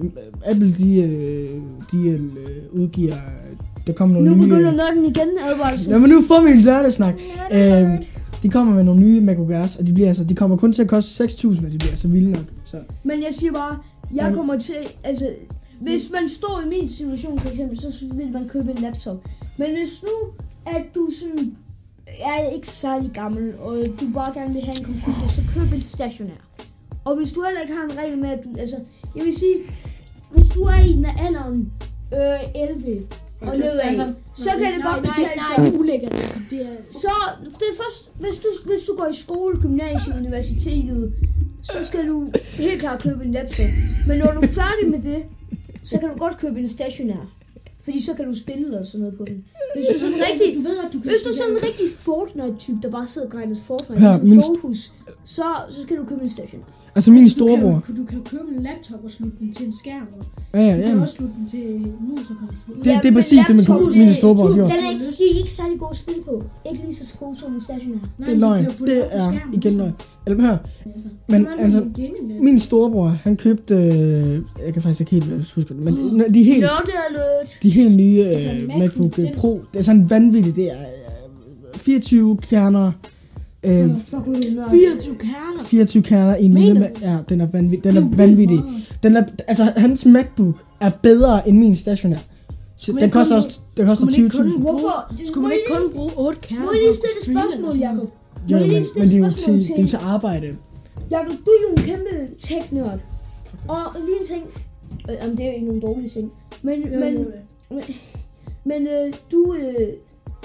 [0.45, 1.49] Apple, de, øh,
[1.91, 2.21] de øh,
[2.71, 3.15] udgiver...
[3.87, 4.41] Der kommer nogle Nu nye...
[4.49, 5.91] begynder nørden igen, advarsel.
[5.91, 7.13] Lad mig nu få min lørdagssnak.
[7.53, 7.91] Øhm,
[8.43, 10.81] de kommer med nogle nye MacBook Airs, og de, bliver altså, de kommer kun til
[10.81, 12.45] at koste 6.000, og de bliver altså vilde nok.
[12.65, 12.77] Så.
[13.03, 13.77] Men jeg siger bare,
[14.13, 15.29] jeg kommer til, altså,
[15.81, 19.23] hvis man står i min situation for eksempel, så vil man købe en laptop.
[19.57, 20.31] Men hvis nu,
[20.65, 21.55] at du sådan,
[22.07, 25.81] er ikke særlig gammel, og du bare gerne vil have en computer, så køb en
[25.81, 26.47] stationær.
[27.05, 28.75] Og hvis du heller ikke har en regel med, at du, altså,
[29.15, 29.55] jeg vil sige,
[30.31, 31.71] hvis du er i den alderen
[32.13, 33.01] øh, 11
[33.41, 35.65] og Okay, nedad, altså, så kan det nej, godt nej, betale nej, sig.
[35.65, 36.11] det er ulækkert.
[36.49, 36.75] Det er...
[36.91, 37.11] Så
[37.59, 41.13] det er først, hvis du, hvis du går i skole, gymnasiet, universitetet,
[41.63, 43.65] så skal du helt klart købe en laptop.
[44.07, 45.25] Men når du er færdig med det,
[45.83, 47.23] så kan du godt købe en stationær.
[47.83, 49.45] Fordi så kan du spille og sådan noget på den.
[49.75, 51.09] Hvis du er sådan en rigtig, Du ved, at du kan...
[51.11, 54.55] hvis du er sådan en rigtig Fortnite-type, der bare sidder og grænder Fortnite, ja, ligesom
[54.55, 54.91] Sofus,
[55.23, 56.65] så, så skal du købe en stationær.
[56.95, 57.83] Altså min Altså, du kan storebror.
[57.97, 60.07] Du kan jo købe en laptop og slutte den til en skærm.
[60.19, 61.01] og Ja, ja, Du kan ja.
[61.01, 61.63] også slutte den til
[62.09, 62.83] mus og computer.
[62.93, 64.69] Det, det er præcis det, min, laptop, min det- storebror har gjort.
[64.69, 66.43] Den er ikke, ikke særlig god at spille på.
[66.71, 67.95] Ikke lige så god som en stationær.
[68.17, 68.65] Nej, Det er løgn.
[68.65, 69.79] Det er skærmen, igen ligesom.
[69.79, 69.93] løgn.
[70.27, 70.57] Eller hør,
[70.93, 71.85] Altså, Men altså,
[72.41, 75.93] min storebror, han købte, øh, jeg kan faktisk ikke helt huske det, men
[76.33, 76.65] de helt,
[77.63, 80.55] de helt nye Altså, øh, en MacBook MacBook, øh, den- Pro, det er sådan vanvittigt,
[80.55, 80.77] det er
[81.73, 82.91] øh, 24 kerner,
[83.63, 84.69] øh, Fuck, hvor er det nørde.
[84.69, 85.63] 24 kerner.
[85.63, 88.59] 24 kerner i en lille, ma- ja, den er vanvittig, den er vanvittig.
[89.03, 92.17] Den er, altså, hans MacBook er bedre end min stationær.
[92.77, 94.61] Så den koster også, den koster skulle man ikke kun 20.000.
[94.61, 95.13] bruge- Hvorfor?
[95.25, 96.65] Skulle man ikke kun bruge 8 kerner?
[96.65, 98.09] Må jeg for lige stille et spørgsmål, Jacob?
[98.51, 100.47] Jo, men, men det er jo til, det er til arbejde.
[101.11, 102.99] Jacob, du er jo en kæmpe tech-nørd.
[103.67, 104.43] Og lige en ting.
[105.09, 106.31] Øh, jamen, det er jo ikke nogen dårlige ting.
[106.61, 107.25] Men, Jo, men, jo,
[107.69, 107.81] men,
[108.65, 109.87] men øh, du, øh,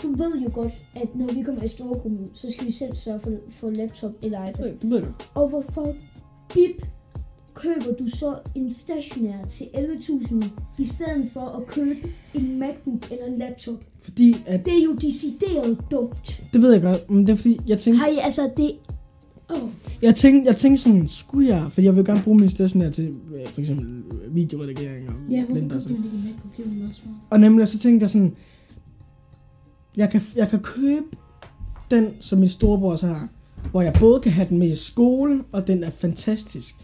[0.02, 3.20] du ved jo godt, at når vi kommer i Storgruppen, så skal vi selv sørge
[3.20, 4.72] for, for laptop eller iPad.
[4.82, 5.08] Det ved jeg.
[5.34, 5.94] Og hvorfor
[6.54, 6.86] bip
[7.54, 10.44] køber du så en stationær til 11.000
[10.78, 11.96] i stedet for at købe
[12.34, 13.84] en MacBook eller en laptop?
[14.02, 16.42] Fordi at, Det er jo decideret dumt.
[16.52, 18.70] det ved jeg godt, men det er fordi, jeg tænkte, I, altså, det...
[19.48, 19.68] Oh.
[20.02, 23.04] jeg tænkte, jeg tænkte sådan, skulle jeg, fordi jeg vil gerne bruge min stationær til
[23.34, 23.86] øh, for eksempel
[24.24, 26.56] øh, videoredigering og Ja, hvorfor købte du ikke en MacBook?
[26.56, 27.16] Det er jo meget smart.
[27.30, 28.34] Og nemlig, så tænkte jeg sådan,
[29.96, 31.06] jeg kan, jeg kan købe
[31.90, 33.28] den, som min storebror så har,
[33.70, 36.76] hvor jeg både kan have den med i skole, og den er fantastisk.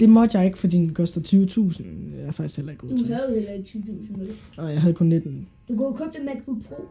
[0.00, 1.84] Det måtte jeg ikke, fordi den koster 20.000.
[2.18, 4.26] Jeg er faktisk heller ikke god Du havde heller ikke 20.000 med.
[4.58, 5.48] Og jeg havde kun 19.
[5.68, 6.84] Du kunne købe den MacBook Pro.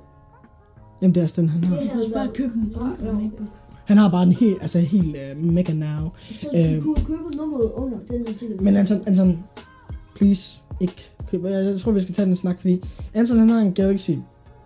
[1.02, 1.80] Jamen, det er også den, han Du har.
[1.80, 3.14] Kan også bare købe en ældre.
[3.14, 3.50] MacBook.
[3.86, 6.10] Han har bare en helt, altså helt uh, mega now.
[6.32, 9.40] Så du kunne købe nummeret under den her til Men Anton, Anton,
[10.16, 11.44] please, ikke køb.
[11.44, 14.12] Jeg, jeg tror, vi skal tage den snak, fordi Anton, han har en Galaxy.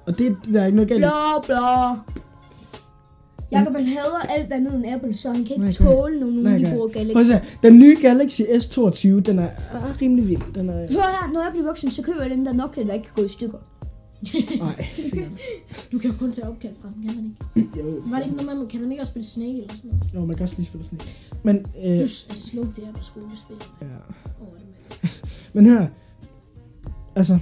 [0.07, 0.99] Og det, der er ikke noget galt.
[0.99, 1.07] i.
[1.07, 2.01] Bla bla.
[3.51, 6.35] Jakob, han hader alt andet end Apple, så han kan ikke Nej, kan- tåle nogen,
[6.35, 7.29] Nej, der kan- bruger Prøv at Galaxy.
[7.31, 10.53] se, den nye Galaxy S22, den er, er rimelig vild.
[10.55, 12.93] Den er, Hør her, når jeg bliver voksen, så køber jeg den der Nokia, der
[12.93, 13.57] ikke kan gå i stykker.
[14.59, 14.85] nej,
[15.91, 17.79] Du kan jo kun tage opkald fra den, kan man ikke?
[17.79, 19.89] jo, Var det ikke noget med, man kan man ikke også spille Snake eller sådan
[19.91, 20.13] noget?
[20.13, 20.99] jo, man kan også lige spille en.
[21.43, 23.55] Men, øh, Plus, at slå det her med skolespil.
[23.81, 23.85] ja.
[24.41, 24.55] Over
[25.01, 25.21] det.
[25.53, 25.85] Men hør,
[27.15, 27.39] altså,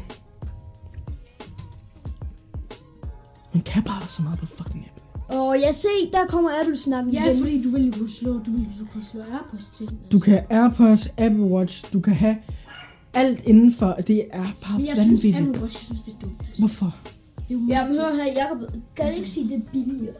[3.53, 5.03] man kan bare så meget på fucking Apple.
[5.39, 7.37] Og jeg se, der kommer Apple-snak Ja, igen.
[7.41, 9.97] fordi du ville jo kunne slå, du ville jo kunne slå AirPods til den.
[10.11, 12.35] Du kan have AirPods, Apple Watch, du kan have
[13.13, 13.93] alt indenfor.
[14.07, 15.37] Det er bare Men jeg synes, vanvittigt.
[15.47, 16.35] Apple Watch, jeg synes, det er dumt.
[16.47, 16.61] Altså.
[16.61, 16.95] Hvorfor?
[17.49, 18.57] Det er jo Ja, men meget hør her, Jacob,
[18.95, 20.13] Galaxy det er billigere.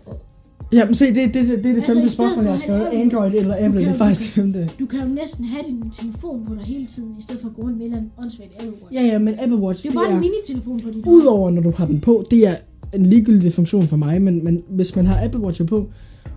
[0.72, 2.42] Ja, men se, det, det, det, det er det Altså, femte i stedet spørgsmål, for
[2.44, 2.82] jeg har at skrevet.
[2.86, 4.70] have- Android eller Apple, det kan er jo- faktisk det femte.
[4.80, 7.56] Du kan jo næsten have din telefon på dig hele tiden, i stedet for at
[7.56, 8.94] gå rundt med en eller anden åndssvagt Apple Watch.
[8.94, 11.62] Ja, ja, men Apple Watch, Det er jo bare en minitelefon på dit Udover når
[11.62, 12.56] du har den på, det er
[12.94, 15.88] en ligegyldig funktion for mig, men, men hvis man har Apple Watch på,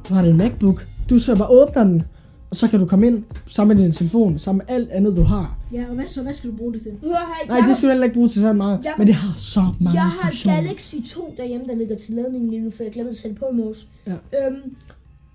[0.08, 2.02] så har du en MacBook, du så bare åbner den,
[2.50, 5.22] og så kan du komme ind sammen med din telefon, sammen med alt andet, du
[5.22, 5.58] har.
[5.72, 6.22] Ja, og hvad så?
[6.22, 6.92] Hvad skal du bruge det til?
[7.02, 7.08] Hør
[7.44, 8.92] her, Nej, det skal du heller ikke bruge til så meget, Ja.
[8.98, 10.56] men det har så mange Jeg har funktioner.
[10.56, 13.44] Galaxy 2 derhjemme, der ligger til ladning lige nu, for jeg glemte at sætte på
[13.52, 13.88] i morges.
[14.06, 14.12] Ja.
[14.12, 14.76] Øhm,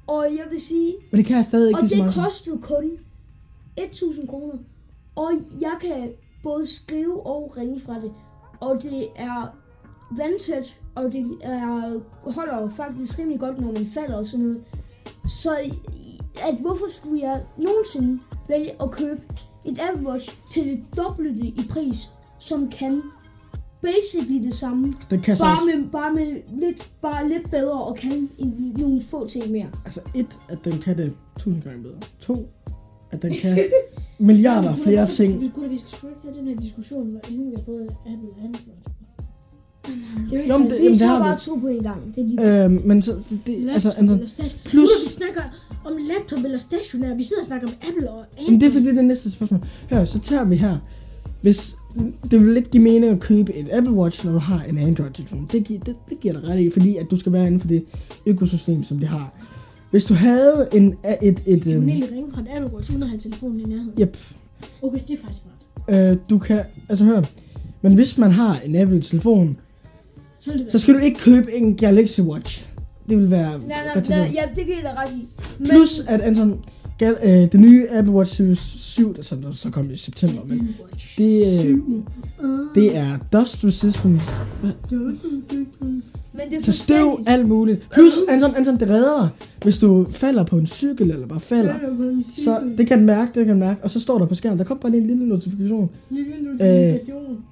[0.07, 2.13] og jeg vil sige, Men det kan jeg stadig ikke og det meget.
[2.15, 2.83] kostede kun
[3.77, 4.53] 1000 kroner.
[5.15, 5.31] Og
[5.61, 6.09] jeg kan
[6.43, 8.11] både skrive og ringe fra det.
[8.59, 9.55] Og det er
[10.17, 11.99] vandtæt, og det er,
[12.31, 14.61] holder faktisk rimelig godt, når man falder og sådan noget.
[15.27, 15.51] Så
[16.47, 19.21] at hvorfor skulle jeg nogensinde vælge at købe
[19.65, 23.01] et Apple Watch til det dobbelte i pris, som kan
[23.81, 27.95] basically det samme, Den kan bare også, med, bare med lidt, bare lidt bedre og
[27.95, 29.67] kan en- nogle få ting mere.
[29.85, 31.97] altså et, at den kan det tusind gange bedre.
[32.19, 32.49] To,
[33.11, 33.57] at den kan
[34.19, 35.39] milliarder flere ting.
[35.41, 37.89] Vi, gud, vi skal sgu ikke tage den her diskussion, når inden vi har fået
[37.89, 39.00] Apple Android.
[39.85, 39.93] Det
[40.31, 42.15] er jo ikke så- det- Vi har bare to på en gang.
[42.15, 44.59] Det er lige Øh, men så, det, det, altså, Laptop altså, station.
[44.63, 44.89] plus- Plus...
[45.05, 45.41] vi snakker
[45.85, 47.15] om laptop eller stationær.
[47.15, 48.51] Vi sidder og snakker om Apple og Android.
[48.51, 49.59] Men det er fordi, det er næste spørgsmål.
[49.89, 50.77] Hør, så tager vi her.
[51.41, 51.75] Hvis
[52.31, 55.47] det vil ikke give mening at købe et Apple Watch, når du har en Android-telefon.
[55.51, 57.67] Det, gi- det, det giver dig ret i, fordi at du skal være inden for
[57.67, 57.83] det
[58.25, 59.33] økosystem, som de har.
[59.91, 62.91] Hvis du havde en, et, et, Kan man øhm, egentlig ringe fra et Apple Watch,
[62.91, 63.91] uden at have telefonen i nærheden?
[64.01, 64.17] Yep.
[64.81, 65.41] Okay, det er faktisk
[65.87, 66.11] smart.
[66.11, 67.21] øh, du kan, altså hør,
[67.81, 69.57] men hvis man har en Apple-telefon,
[70.41, 72.67] Så, så skal du ikke købe en Galaxy Watch.
[73.09, 75.27] Det vil være Nej, nej, nej, ja, det giver jeg dig ret i.
[75.59, 76.59] Men, Plus at Anton,
[76.97, 80.41] gal, øh, det nye Apple Watch Series 7, der, som der så kom i september,
[80.45, 80.75] men
[81.17, 81.77] det, øh,
[82.75, 84.41] det er dust resistance
[86.33, 87.87] men det er til støv, alt muligt.
[87.93, 89.29] Plus, Anton, Anton, det redder dig,
[89.63, 91.75] hvis du falder på en cykel, eller bare falder.
[92.37, 93.83] Så det kan mærke, det kan mærke.
[93.83, 95.89] Og så står der på skærmen, der kommer bare lige en lille notifikation.
[96.09, 97.43] notifikation.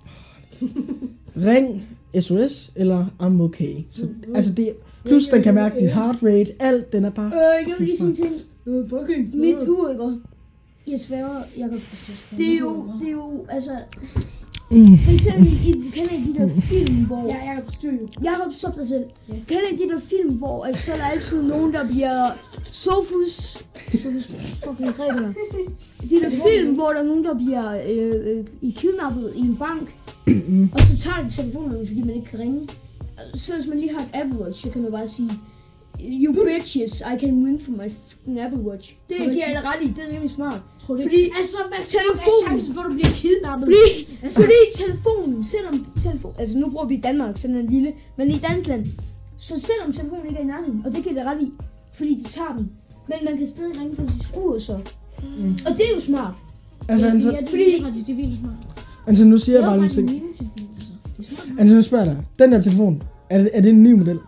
[1.38, 1.84] Ring
[2.20, 3.76] SOS, eller I'm okay.
[3.92, 4.74] Så, altså det,
[5.06, 7.26] plus den kan mærke dit heart rate, alt, den er bare...
[7.26, 8.34] Øh, jeg vil lige sige ting.
[8.66, 10.20] Øh, fucking Mit ur, ikke?
[10.88, 11.74] Jeg sværger, Jacob.
[11.74, 13.72] Altså, Det er jo, det er jo, altså...
[14.72, 14.98] Mm.
[14.98, 17.26] For eksempel, I kender I de der film, hvor...
[17.30, 18.08] Ja, Jacob, styr jo.
[18.24, 19.04] Jacob, stop dig selv.
[19.30, 19.34] Ja.
[19.34, 22.28] Kender I de der film, hvor at så er der altid nogen, der bliver
[22.64, 23.58] Sofus...
[23.92, 24.28] Sofus
[24.64, 25.36] fucking grebet
[26.10, 29.56] De der film, hvor der er nogen, der bliver øh, øh, i kidnappet i en
[29.56, 29.96] bank,
[30.74, 32.68] og så tager de telefonen, fordi man ikke kan ringe.
[33.36, 35.32] Så hvis man lige har et Apple Watch, så kan man bare sige,
[36.04, 38.96] You bitches, I can win for my fucking Apple Watch.
[39.10, 40.62] Det giver jeg dig ret i, det er rimelig smart.
[40.86, 41.36] Tror du Fordi, ikke?
[41.38, 43.66] Altså, hvad telefonen- Hvad er chancen for, at du bliver kidnappet?
[43.68, 48.32] fordi, Altså- fordi telefonen, selvom telefon, altså nu bruger vi Danmark, sådan en lille, men
[48.32, 48.86] i Danskland,
[49.38, 51.52] så selvom telefonen ikke er i nærheden, og det giver det ret i,
[51.94, 52.66] fordi de tager den,
[53.10, 54.76] men man kan stadig ringe fra sit skruer så.
[55.40, 55.58] Mm.
[55.68, 56.34] Og det er jo smart.
[56.90, 58.86] Altså, ja, altså, det, ja, det, fordi- er faktisk, det er virkelig smart.
[59.08, 60.10] altså, nu siger Jeg bare faktisk ting.
[60.30, 60.44] altså.
[61.18, 61.60] Det er smart.
[61.60, 62.24] Altså, nu spørger jeg dig.
[62.40, 64.20] Den der telefon, er det, er det en ny model?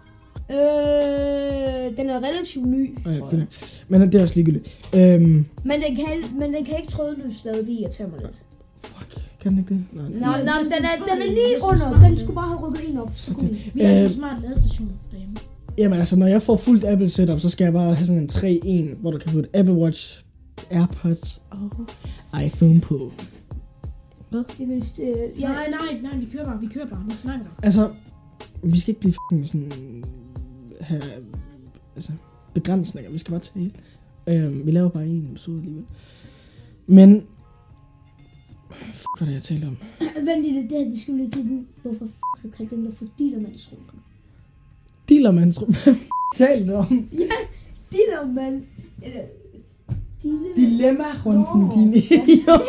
[0.51, 3.45] Øh, den er relativt ny, Okay, tror jeg.
[3.87, 4.67] Men det er også ligegyldigt.
[4.95, 5.21] Øhm,
[5.63, 6.07] Men den kan,
[6.39, 8.33] men den kan ikke trådløs stadig, det irriterer mig lidt.
[9.41, 9.83] kan den ikke det?
[9.93, 10.03] Nej.
[10.09, 12.07] Nej, nej, er den er, den er lige under.
[12.07, 13.57] Den skulle bare have rykket en op, så kunne den.
[13.73, 15.35] Vi har sådan Øh, en smart ladestation derhjemme.
[15.77, 18.29] Jamen altså, når jeg får fuldt Apple setup, så skal jeg bare have sådan en
[18.93, 20.23] 3-1, hvor du kan putte Apple Watch,
[20.71, 23.11] Airpods og iPhone på.
[24.31, 27.13] Det er vist, øh, ja, Nej, nej, nej, vi kører bare, vi kører bare, vi
[27.15, 27.53] snakker bare.
[27.65, 27.89] Altså,
[28.63, 30.03] vi skal ikke blive fucking sådan...
[30.81, 31.01] Have,
[31.95, 32.11] altså,
[32.53, 33.11] begrænsninger.
[33.11, 33.71] Vi skal bare tale.
[34.27, 35.85] Øhm, vi laver bare en episode alligevel.
[36.87, 37.23] Men...
[38.93, 39.77] Fuck, hvad er det, jeg talte om?
[39.99, 41.65] Vent lige det her, det skal vi lige ud.
[41.81, 43.99] Hvorfor f*** har du kaldt den der for dealermandsrunken?
[45.09, 47.09] Dealermand, hvad f*** talte du om?
[47.13, 47.37] Ja,
[47.91, 48.63] dealermand.
[49.03, 49.21] Eller,
[50.23, 50.55] dealer...
[50.55, 51.71] Dilemma-runden, Nå.
[51.75, 52.61] din idiot.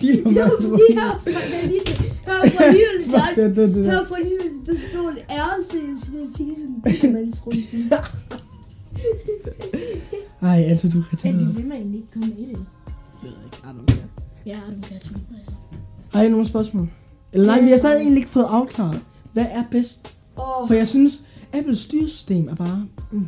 [0.00, 0.80] Dilemma-runden.
[0.98, 1.80] her fra lille,
[2.26, 4.06] her fra lille, Fuck, det.
[4.08, 7.92] fra lille, der stod et æresøg, så det fik sådan en dealermandsrunken.
[10.42, 11.48] Ej, altså, du kan Er tage det.
[11.54, 12.58] dilemma egentlig ikke kommet med i det?
[13.22, 14.08] Jeg ved ikke, I don't care.
[14.46, 15.52] Ja, du kan tage altså.
[16.12, 16.88] Har I nogle spørgsmål?
[17.32, 19.00] Eller nej, vi har stadig egentlig ikke fået afklaret,
[19.32, 20.16] hvad er bedst?
[20.38, 22.86] Åh, For jeg synes, Apples styresystem er bare...
[23.12, 23.18] Mm.
[23.18, 23.26] mm,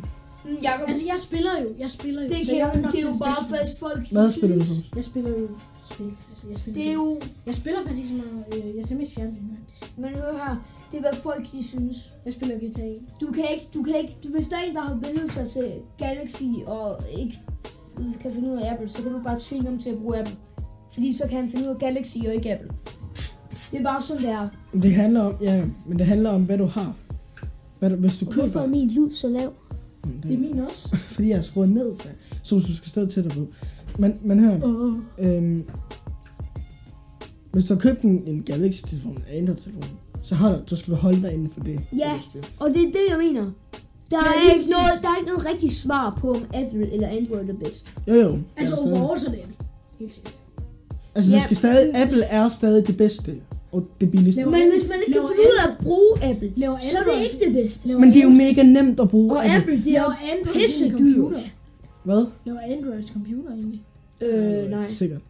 [0.63, 2.27] Jacob, Altså, jeg spiller jo, jeg spiller jo.
[2.29, 4.73] det, kan jeg det er jo en bare, hvis folk Hvad spiller du så?
[4.95, 5.47] Jeg spiller jo
[5.83, 6.11] spil.
[6.29, 8.65] Altså, jeg spiller Det er jo, Jeg spiller faktisk så meget.
[8.69, 9.97] øh, Jeg ser mest fjernsyn, faktisk.
[9.97, 10.55] men hør her,
[10.91, 12.13] det er hvad folk de synes.
[12.25, 12.99] Jeg spiller GTA 1.
[13.21, 15.47] Du kan ikke, du kan ikke, du, hvis der er en, der har vendt sig
[15.47, 17.39] til Galaxy og ikke
[18.21, 20.35] kan finde ud af Apple, så kan du bare tvinge ham til at bruge Apple.
[20.93, 22.69] Fordi så kan han finde ud af Galaxy og ikke Apple.
[23.71, 24.49] Det er bare sådan, det er.
[24.81, 26.95] Det handler om, ja, men det handler om, hvad du har.
[27.79, 28.61] Hvad du, hvis du Hvorfor køber...
[28.61, 29.53] er min lyd så lav?
[30.05, 30.95] Mm, Det er min også.
[31.15, 31.91] Fordi jeg har skruet ned,
[32.43, 33.47] så du skal stadig tættere på.
[33.99, 34.93] Men, men hør, Åh.
[35.19, 35.63] øhm,
[37.51, 39.83] hvis du har købt en, en Galaxy-telefon, en Android-telefon,
[40.27, 41.79] så, har du, så skal du holde dig inden for det.
[41.97, 42.11] Ja.
[42.59, 43.41] Og det er det, jeg mener.
[44.11, 46.93] Der Ja, er, lige ikke noget, der er ikke noget rigtigt svar på, om Apple
[46.93, 47.87] eller Android er bedst.
[48.07, 48.37] Jo, jo.
[48.57, 49.55] Altså, er overall så er det Apple.
[49.99, 50.35] Helt sikkert.
[51.15, 51.35] Altså, Ja.
[51.35, 53.31] det skal stadig, Apple er stadig det bedste,
[53.71, 54.41] og det billigste.
[54.41, 56.97] Laver Men Apple- hvis man ikke kan finde ud af at bruge Apple, Laver så
[56.97, 57.87] er det Android- ikke det bedste.
[57.87, 59.31] Laver Men det er jo Android- mega nemt at bruge.
[59.37, 61.37] Og Altså, Apple, det Laver er Android computer?
[61.37, 61.53] dyrt.
[62.03, 62.25] Hvad?
[62.45, 63.81] Laver Androids computer egentlig?
[64.21, 64.89] Øh, nej.
[64.89, 65.21] Sikkert.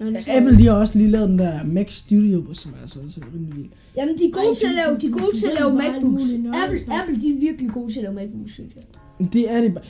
[0.00, 3.20] Jeg Apple, de har også lige lavet den der Mac Studio, som er altså også
[3.34, 3.68] rimelig vild.
[3.96, 6.24] Jamen, de er gode Ej, til at lave, de er gode til at lave MacBooks.
[6.64, 6.94] Apple.
[7.00, 8.82] Apple, de er virkelig gode til at lave MacBooks, synes jeg.
[9.32, 9.84] Det er det bare.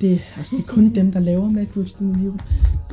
[0.00, 2.40] Det, altså, det er kun dem, der laver MacBooks, den idiot.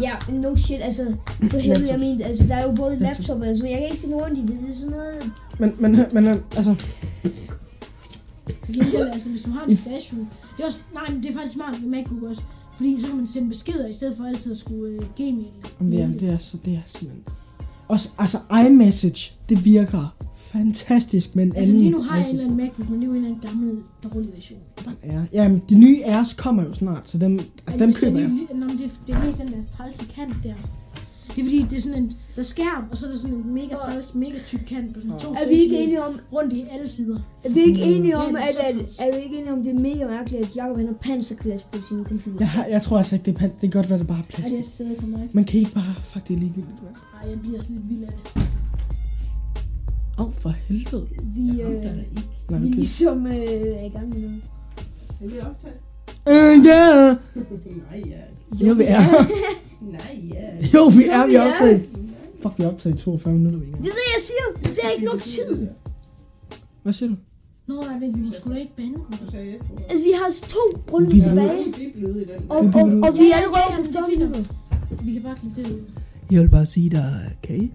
[0.01, 1.15] Ja, no shit, altså,
[1.49, 4.15] for helvede, jeg mener, altså, der er jo både laptop, altså, jeg kan ikke finde
[4.15, 6.75] rundt i det, det er sådan noget, Men, men, men altså,
[8.65, 10.29] Til gengæld, altså, hvis du har en station...
[10.57, 12.41] Det er også, nej, men det er faktisk smart med MacBook også.
[12.75, 15.45] Fordi så kan man sende beskeder, i stedet for altid at skulle uh, gmail.
[15.79, 17.23] om det, er, det er så, det er simpelthen...
[17.87, 21.81] Også, altså, iMessage, det virker fantastisk med en Altså anden...
[21.83, 23.49] lige nu har jeg en eller anden MacBook, men det er jo en eller anden
[23.49, 24.59] gammel, dårlig version.
[24.85, 25.23] Den er.
[25.33, 28.29] Jamen, de nye Airs kommer jo snart, så dem, altså, Men dem køber jeg.
[28.29, 30.53] lige- Nå, men det, det er mest den der trælse kant der.
[31.35, 33.35] Det er fordi, det er sådan en, der er skærm, og så er der sådan
[33.37, 36.53] en mega træls, mega tyk kant på sådan to er vi ikke enige om, rundt
[36.53, 37.19] i alle sider.
[37.43, 38.97] er vi ikke enige Ja, om, det er at, så at, træls.
[38.99, 41.77] er vi ikke enige om, det er mega mærkeligt, at Jacob han har panserglas på
[41.87, 42.37] sin computer?
[42.39, 44.17] Jeg, har, jeg tror altså ikke, det er, pan- det kan godt være, det bare
[44.17, 44.59] er Er det plastik.
[44.59, 45.29] et sted for mig?
[45.33, 45.95] Men kan ikke bare...
[46.03, 46.95] Fuck, det er ligegyldigt, mand.
[47.21, 48.41] Nej, jeg bliver sådan lidt vild af det.
[50.19, 51.07] Åh, oh, for helvede.
[51.23, 51.93] Vi, øh, Nej,
[52.49, 52.65] vi okay.
[52.75, 54.41] ligesom øh, er i gang med noget.
[56.29, 57.15] Øh, ja.
[57.89, 58.21] Nej, ja.
[58.67, 59.01] Jo, vi er.
[59.97, 60.67] Nej, ja.
[60.73, 61.27] Jo, vi er.
[61.27, 61.81] Vi er optaget.
[62.41, 63.59] Fuck, vi er optaget i 42 minutter.
[63.59, 63.63] Er.
[63.63, 64.73] Det er det, jeg siger.
[64.73, 65.67] Det er ikke nok tid.
[66.83, 67.15] Hvad siger du?
[67.67, 68.99] Nå, nej, vent, vi må sgu da ikke bande.
[69.89, 70.59] Altså, vi har to
[70.93, 71.65] runder er tilbage.
[71.77, 72.45] Det er blevet i den.
[72.49, 74.19] Og, og, og vi er allerede på ja, 40 det er fint.
[74.19, 74.43] minutter.
[75.03, 75.79] Vi kan bare klippe det ud.
[76.31, 77.69] Jeg vil bare sige dig, okay?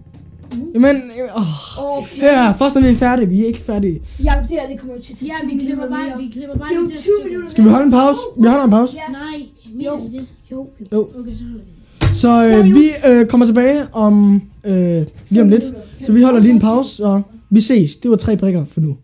[0.73, 1.97] Jamen, øh, åh.
[1.97, 2.15] Okay.
[2.21, 3.29] Her, først når vi er færdige.
[3.29, 4.01] Vi er ikke færdige.
[4.23, 6.17] Ja, det her, det kommer til at tage Ja, 20 vi klipper minutter bare, mere.
[6.17, 7.29] vi klipper bare Det er jo lige 20 stykke.
[7.29, 8.19] minutter Skal vi holde en pause?
[8.41, 8.93] Vi holder en pause.
[9.07, 9.11] Ja.
[9.11, 10.05] Nej, mere Jo.
[10.05, 10.25] det.
[10.51, 10.85] Jo, jo.
[10.91, 10.99] Jo.
[11.19, 12.15] Okay, så holder vi.
[12.15, 15.63] Så øh, vi øh, kommer tilbage om øh, lige om lidt.
[16.05, 17.95] Så vi holder lige en pause, og vi ses.
[17.97, 18.97] Det var tre prikker for nu.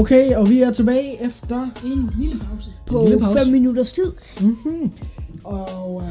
[0.00, 1.68] Okay, og vi er tilbage efter...
[1.84, 2.70] En lille pause.
[2.86, 3.38] På lille pause.
[3.38, 4.12] 5 minutters tid.
[4.40, 4.92] Mm-hmm.
[5.44, 6.10] Og øh,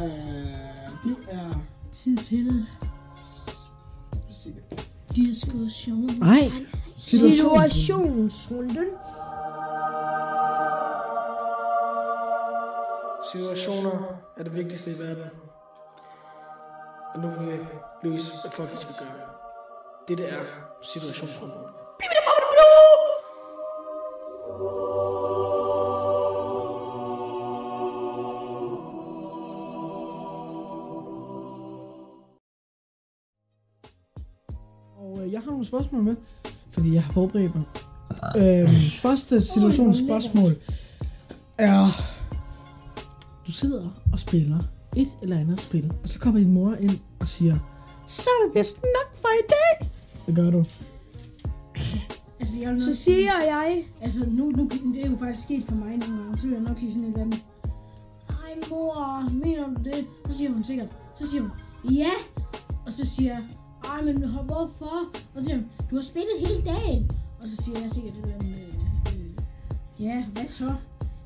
[1.04, 1.62] det er...
[1.92, 2.66] Tid til
[5.16, 6.10] diskussion.
[6.20, 6.52] Nej,
[6.98, 7.70] situation.
[7.70, 8.86] Situationsrunden.
[13.32, 15.24] Situationer er det vigtigste i verden.
[17.14, 17.64] Og nu vil vi
[18.04, 19.30] løse, hvad folk skal gøre.
[20.08, 20.40] Det er
[20.84, 21.79] situationsrunden.
[24.60, 24.66] Og
[35.26, 36.16] øh, jeg har nogle spørgsmål med,
[36.72, 37.64] fordi jeg har forberedt mig.
[38.38, 38.68] Øhm,
[39.02, 40.56] første situationsspørgsmål
[41.58, 41.88] er...
[43.48, 44.60] Du sidder og spiller
[44.96, 47.60] et eller andet spil, og så kommer din mor ind og siger,
[48.08, 49.90] så er det vist nok for i dag.
[50.26, 50.66] Hvad gør du?
[52.50, 55.64] Altså, jeg vil Så nok siger jeg, Altså, nu, nu, det er jo faktisk sket
[55.64, 56.40] for mig nogle gange.
[56.40, 57.44] Så vil jeg nok sige sådan et eller andet.
[58.30, 60.06] Ej, mor, mener du det?
[60.30, 60.88] Så siger hun sikkert.
[61.16, 61.52] Så siger hun,
[61.92, 62.12] ja.
[62.86, 63.44] Og så siger jeg,
[63.84, 65.10] ej, men hvorfor?
[65.36, 67.12] Og så siger hun, du har spillet hele dagen.
[67.42, 70.74] Og så siger jeg sikkert et eller andet, øh, øh, ja, hvad så?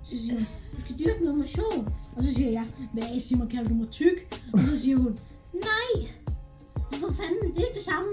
[0.04, 1.94] Så siger hun, du skal dyrke noget motion.
[2.16, 3.04] Og så siger jeg, hvad
[3.38, 4.44] mig, kalder du mig tyk?
[4.54, 5.20] Og så siger hun,
[5.54, 6.08] nej.
[6.94, 8.10] For fanden, det er ikke det samme.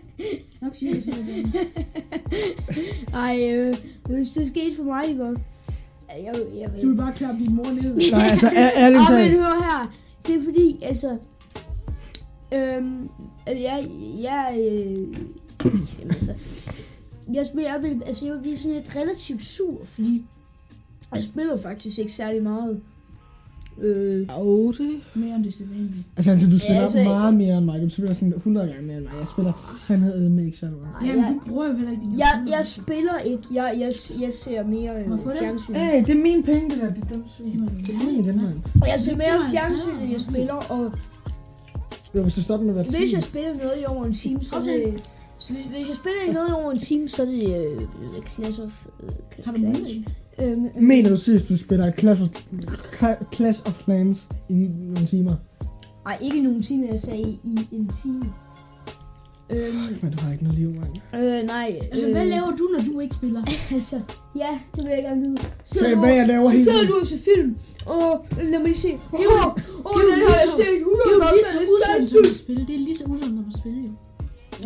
[0.71, 1.55] Nok siger jeg sådan noget.
[3.13, 5.23] ej, øh, hvis det skete for mig, ikke?
[5.25, 5.37] Jeg,
[6.23, 7.95] jeg, jeg, Du vil bare klappe din mor ned.
[8.11, 9.31] Nej, altså æ- ærligt Ah, men talt.
[9.31, 9.93] hør her.
[10.27, 11.17] Det er fordi, altså...
[12.53, 13.09] Øhm,
[13.45, 13.89] altså, jeg,
[14.21, 14.97] jeg, øh,
[15.99, 16.33] jamen, altså,
[17.33, 20.25] jeg, spiller, jeg, vil, altså, jeg vil blive sådan lidt relativt sur, fordi
[21.15, 22.81] jeg spiller faktisk ikke særlig meget.
[23.81, 24.89] Øh, Oh, det...
[25.15, 26.05] Mere end det sædvanlige.
[26.17, 27.81] Altså, altså, du spiller Ja, altså- meget mere end mig.
[27.81, 29.13] Du spiller sådan 100 gange mere end mig.
[29.19, 31.09] Jeg spiller fandme med ikke så meget.
[31.09, 33.43] Jamen, jeg- du bruger jo heller ikke jeg, jeg spiller ikke.
[33.53, 33.91] Jeg, jeg,
[34.21, 35.05] jeg ser mere øh,
[35.39, 35.73] fjernsyn.
[35.73, 36.93] Hey, det er mine penge, det der.
[36.93, 37.23] Det er dem,
[37.85, 38.61] det er mine igen, mand.
[38.87, 40.91] Jeg ser mere fjernsyn, end jeg spiller, og
[42.15, 44.43] Jo, hvis du stopper med at være hvis jeg spiller noget i over en time,
[44.43, 45.03] så det...
[45.47, 47.81] Så hvis, hvis jeg spiller noget i over en time, så er det øh,
[48.35, 48.85] Clash of...
[49.03, 50.03] Øh, Har du mulighed?
[50.41, 52.27] Øhm, øhm, Mener du seriøst, du spiller Clash of,
[52.95, 55.35] Cla- Clash of Clans i nogle timer?
[56.05, 57.39] Ej, ikke nogen time, jeg sagde i,
[57.71, 58.23] i en time.
[59.49, 60.93] Øhm, Men du har ikke noget liv, mand.
[61.15, 61.79] øh, nej.
[61.91, 63.41] Altså, hvad laver du, når du ikke spiller?
[63.75, 64.01] Altså,
[64.35, 65.37] ja, det vil jeg gerne vide.
[65.63, 68.75] Så hvad jeg laver så hele sidder du og ser film, og lad mig lige
[68.85, 68.91] se.
[68.93, 69.47] Åh, oh,
[69.85, 71.57] oh, det er jo den har jeg set 100 Det er jo gange, lige så
[71.73, 72.61] usundt som at spille.
[72.67, 73.91] Det er lige så usundt som at spille, jo.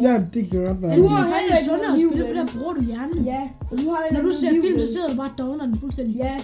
[0.02, 0.92] Ja, det kan godt være.
[0.92, 3.26] Altså, det har er faktisk sundere at spille, for der bruger du hjernen.
[3.26, 3.42] Ja,
[3.72, 6.16] og du har Når du ser film, så sidder du bare og dogner den fuldstændig.
[6.16, 6.36] Ja,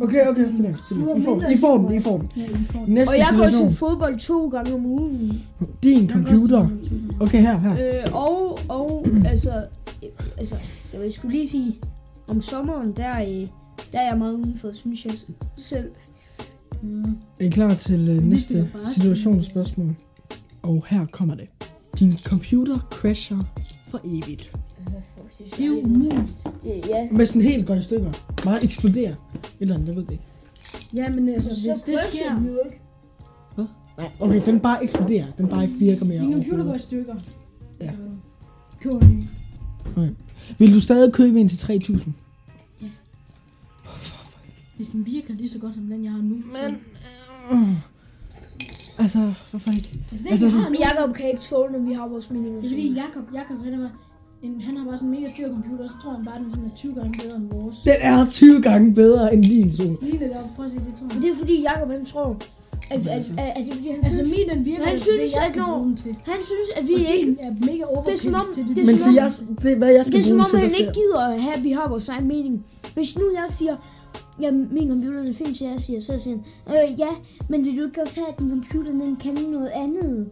[0.00, 0.76] Okay, okay, nok.
[0.90, 2.30] I får den, I får den, I får den.
[2.36, 2.94] Ja, I får den.
[2.94, 5.42] Næste og jeg går til fodbold to gange om ugen.
[5.82, 6.68] Din computer.
[7.20, 7.72] Okay, her, her.
[7.72, 9.50] Øh, og, og altså,
[10.38, 10.54] altså,
[10.92, 11.78] jeg vil skulle lige sige,
[12.26, 13.14] om sommeren, der,
[13.92, 15.12] der er jeg meget udenfor, synes jeg
[15.56, 15.90] selv.
[16.82, 17.04] Mm.
[17.40, 19.94] Er I klar til uh, næste situationsspørgsmål?
[20.62, 21.48] Og her kommer det.
[21.98, 23.38] Din computer crasher
[23.90, 24.52] for evigt.
[25.56, 26.46] Det er umuligt.
[26.62, 27.08] Det, ja.
[27.12, 28.12] Med sådan helt går i stykker.
[28.44, 29.14] Bare eksploderer.
[29.34, 30.24] Et eller andet, jeg ved det ikke.
[30.94, 32.40] Ja, men altså, hvis det sker...
[33.96, 35.26] Nej, okay, den bare eksploderer.
[35.38, 36.18] Den bare ikke virker mere.
[36.18, 37.14] Din computer går i stykker.
[37.80, 37.92] Ja.
[38.80, 39.28] Køber en
[39.96, 40.08] ny.
[40.58, 42.14] Vil du stadig købe en til 3000?
[44.76, 46.34] Hvis den virker lige så godt som den, jeg har nu.
[46.34, 46.80] Men...
[47.52, 47.68] Øh,
[49.00, 49.90] altså, hvorfor ikke?
[50.10, 52.60] Altså, den, altså, har nu, Jacob kan ikke tåle, når vi har vores meninger.
[52.60, 53.90] det er fordi Jakob, Jakob han, er bare,
[54.42, 56.40] en, han har bare sådan en mega dyr computer, og så tror han bare, at
[56.42, 57.76] den sådan er 20 gange bedre end vores.
[57.88, 59.98] Den er 20 gange bedre end din, Sol.
[60.02, 61.22] Lige lidt op, prøv at se, det tror jeg.
[61.22, 62.26] det er fordi Jacob han tror,
[62.90, 65.04] at, at, at, at, det er fordi han Altså, synes, min den virker, han altså,
[65.10, 66.12] synes, det, jeg at skal når- bruge den til.
[66.32, 67.36] han synes, at vi Og ikke...
[67.46, 68.76] er mega som om- til det.
[68.76, 69.28] det er Men som til om- jeg,
[69.62, 71.42] det er, hvad jeg skal Det er som bruge om, til, han ikke gider at
[71.44, 72.54] have, at vi har vores egen mening.
[72.94, 73.76] Hvis nu jeg siger,
[74.42, 76.36] ja, min computer er fin, så jeg siger, så siger
[76.66, 77.08] han, øh, ja,
[77.48, 80.26] men vil du ikke også have, at din computer den kan noget andet?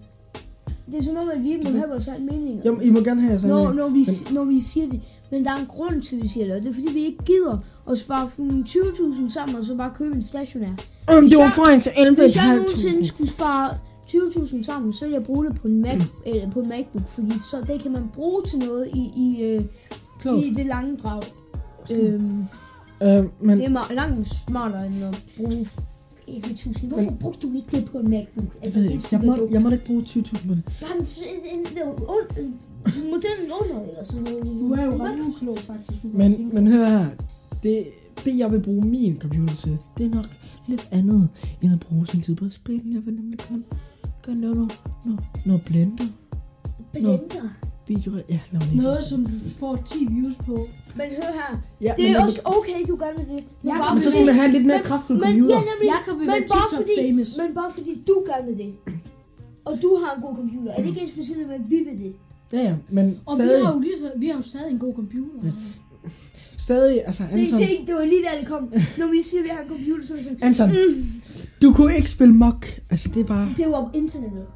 [0.91, 2.61] Det er som om, at vi ikke må have vores egen mening.
[2.65, 3.77] Jamen, I må gerne have sådan Når, en.
[3.77, 5.03] når, vi, Men- når vi siger det.
[5.31, 7.05] Men der er en grund til, at vi siger det, og det er fordi, vi
[7.05, 7.59] ikke gider
[7.91, 10.69] at spare for nogle 20.000 sammen, og så bare købe en stationær.
[11.19, 11.93] Om det var jeg- fra en til
[12.25, 13.07] Hvis jeg nogensinde 11.500.
[13.07, 13.71] skulle spare
[14.07, 17.33] 20.000 sammen, så ville jeg bruge det på en, Mac, eller på en MacBook, fordi
[17.51, 19.65] så det kan man bruge til noget i, i, øh,
[20.45, 21.23] i det lange drag.
[21.91, 22.45] Øhm,
[23.03, 25.66] Øh, men det er meget, langt smartere end at bruge
[26.28, 26.86] 11.000.
[26.86, 28.57] Hvorfor brugte du ikke det på en MacBook?
[28.62, 30.62] jeg ikke, super jeg må, jeg må da ikke bruge 20.000 på det.
[30.82, 31.07] Jamen,
[33.11, 34.46] modellen under, eller sådan noget.
[34.46, 36.03] Du er jo ret uklog, faktisk.
[36.03, 37.07] Du Men, men hør her.
[37.62, 37.86] Det,
[38.24, 40.28] det, jeg vil bruge min computer til, det er nok
[40.66, 41.28] lidt andet,
[41.62, 42.82] end at bruge sin tid på at spille.
[42.94, 43.62] Jeg vil nemlig gerne,
[44.26, 46.05] gerne lave noget, noget, noget blender.
[46.92, 47.49] Blender.
[47.88, 48.74] Video, ja, noget.
[48.74, 50.68] Noget, som du får 10 views på.
[51.01, 51.51] Men hør her,
[51.86, 53.42] ja, det men er jeg også okay, du gerne vil det.
[53.62, 55.55] Men, bare Men så skal man have en lidt mere men- kraftfuld men, computer.
[55.57, 57.30] Ja, nemlig, Jakob vil men bare fordi, famous.
[57.42, 58.70] Men bare fordi du gerne vil det.
[59.68, 60.70] Og du har en god computer.
[60.72, 62.12] Er det ikke ens betydende med, at vi vil det?
[62.53, 64.78] Ja, ja, men Og vi stadig, har jo lige så, vi har jo stadig en
[64.86, 65.38] god computer.
[65.44, 65.51] Ja.
[66.59, 68.62] stadig, altså Se, Anton, se, det var lige der, det kom.
[69.01, 71.05] Når vi siger, at vi har en computer, så er det sådan, Anton, mm,
[71.62, 72.80] du kunne ikke spille mock.
[72.90, 73.49] Altså, det er bare...
[73.57, 74.46] det var internettet.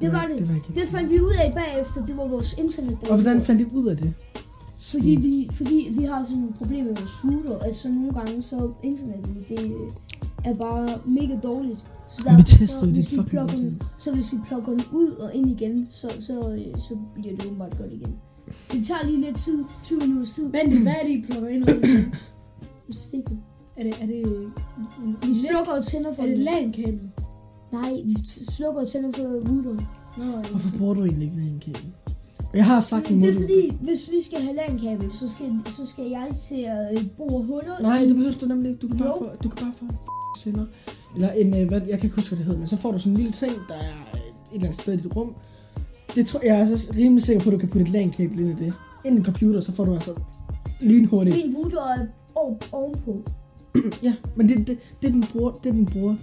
[0.00, 0.38] Det var det.
[0.38, 2.98] Det var ikke Det fandt vi ud af bagefter, det var vores internet.
[3.00, 4.12] der Og hvordan fandt I ud af det?
[4.90, 8.42] Fordi vi, fordi vi har sådan et problem med vores router, at så nogle gange
[8.42, 9.92] så internettet, det
[10.44, 11.86] er bare mega dårligt.
[12.08, 15.10] Så Men vi tester hvis vi fucking plukker den, så hvis vi plukker den ud
[15.10, 16.32] og ind igen, så, så,
[16.78, 18.14] så bliver det åbenbart godt igen.
[18.72, 20.44] Det tager lige lidt tid, 20 minutters tid.
[20.44, 22.14] Vent, hvad er det, I plukker ind og ud igen?
[22.90, 23.38] Stikket.
[23.76, 24.52] Er det, er det,
[25.22, 26.38] Vi slukker og tænder for er det.
[26.38, 27.10] LAN-kabel?
[27.72, 28.16] Nej, vi
[28.48, 29.80] slukker og tænder for routeren.
[30.18, 31.92] Nå, Hvorfor bruger du egentlig ikke en kabel?
[32.56, 35.86] Jeg har sagt Men det er fordi, hvis vi skal have LAN-kabel, så skal, så
[35.86, 37.80] skal jeg til at øh, bore huller.
[37.82, 38.80] Nej, det behøver du nemlig ikke.
[38.80, 40.66] Du kan bare få, du kan bare få en f- sender.
[41.14, 42.98] Eller en, øh, hvad, jeg kan ikke huske, hvad det hedder, men så får du
[42.98, 45.34] sådan en lille ting, der er øh, et eller andet sted i dit rum.
[46.14, 48.60] Det tror jeg er altså rimelig sikker på, at du kan putte et LAN-kabel ind
[48.60, 48.72] i det.
[49.04, 50.14] Ind i en computer, så får du altså
[50.80, 51.36] lynhurtigt.
[51.46, 52.06] Min router er
[52.72, 53.22] ovenpå.
[54.02, 56.14] Ja, men det, det, det, den bruger, det den bruger,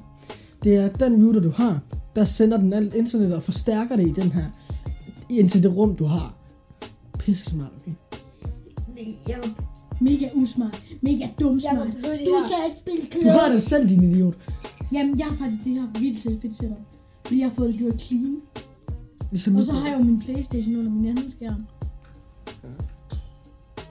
[0.64, 1.80] det er den router, du har,
[2.16, 4.46] der sender den alt internet og forstærker det i den her,
[5.40, 6.34] ind til det rum, du har.
[7.20, 7.92] Pisse smart, okay?
[9.28, 9.38] Jeg,
[10.02, 10.84] Mega usmart.
[11.02, 11.88] Mega dum jeg, smart.
[11.88, 13.34] jeg, jeg, Du skal ikke spille Du klog.
[13.34, 14.34] har det selv, din idiot.
[14.92, 16.78] Jamen, jeg har faktisk det her vildt fedt fedt setup.
[17.26, 18.38] Fordi jeg har fået det gjort clean.
[19.32, 21.66] Ligesom Og så har jeg jo min Playstation under min anden skærm.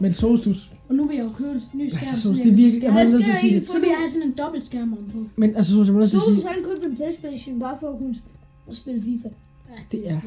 [0.01, 2.07] Men Solstus, Og nu vil jeg jo købe en ny skærm.
[2.11, 3.71] altså, jeg det er virkelig, jeg Hvad bliver nødt til at sige jeg det.
[3.71, 5.19] Så vil jeg have sådan en dobbelt skærm ovenpå.
[5.37, 7.77] Men altså, Solstus, jeg bliver nødt til at Solus sige, han købte en Playstation bare
[7.81, 9.29] for at kunne sp- spille FIFA.
[9.73, 10.23] Ja, Det er- nok.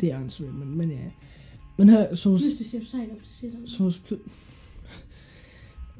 [0.00, 0.96] det er ansvaret, men, men ja.
[1.78, 3.68] Men her, Solstus, synes, det ser jo sejt op til setup.
[3.68, 4.30] Solstus, pl-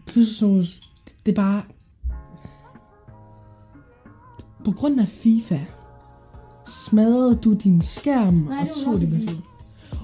[0.06, 0.90] pludselig Solstus,
[1.26, 1.62] det er bare,
[4.64, 5.58] på grund af FIFA,
[6.68, 9.36] smadrede du din skærm Nej, og det tog det med dig.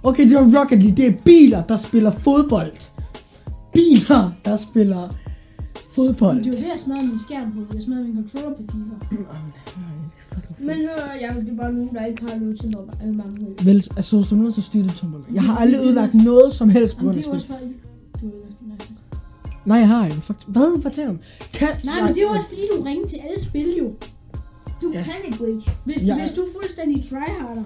[0.02, 0.96] Okay, det var Rocket League.
[0.96, 2.72] Det er biler, der spiller fodbold.
[3.72, 5.08] Biler, der spiller
[5.94, 6.34] fodbold.
[6.34, 7.74] Men det var det, jeg smadrede min skærm på.
[7.74, 9.24] Jeg smadrede min controller på FIFA.
[10.68, 13.08] Men hør, jeg, det er bare nogen, der ikke har noget til mig.
[13.08, 13.66] Øh, mange vel.
[13.66, 15.24] Vel, altså, du er nødt til at styre det tommerne.
[15.34, 17.56] Jeg har aldrig ødelagt noget som helst på grund af det er jo spil.
[19.64, 20.20] Nej, jeg har ikke.
[20.20, 20.48] Faktisk.
[20.48, 20.80] Hvad?
[20.80, 21.18] Hvad taler du om?
[21.54, 21.68] Kan...
[21.84, 23.90] Nej, men det er jo også fordi, du ringer til alle spil jo.
[24.82, 25.02] Du Ja.
[25.02, 25.70] kan ikke Rage.
[25.84, 26.18] Hvis, Ja.
[26.20, 27.62] hvis du er fuldstændig tryharder,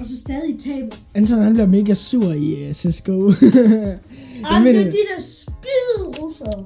[0.00, 0.96] og så stadig taber.
[1.14, 3.28] Anton, han bliver mega sur i uh, CSGO.
[3.28, 3.34] Ej,
[4.52, 6.64] Jamen, det er øh, de der skide russere.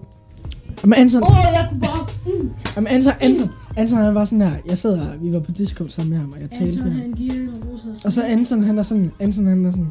[0.84, 2.06] Men Anton, Åh, oh, jeg kunne bare...
[2.26, 2.50] Mm.
[2.76, 4.56] jamen, Anton, Anton, Anton, han var sådan her.
[4.66, 6.92] Jeg sad her, vi var på Discord sammen med ham, og jeg talte Anton, med
[6.92, 7.00] ham.
[7.00, 7.88] han giver en russer.
[8.04, 9.90] Og så Anton, han er sådan, Anton, han er sådan,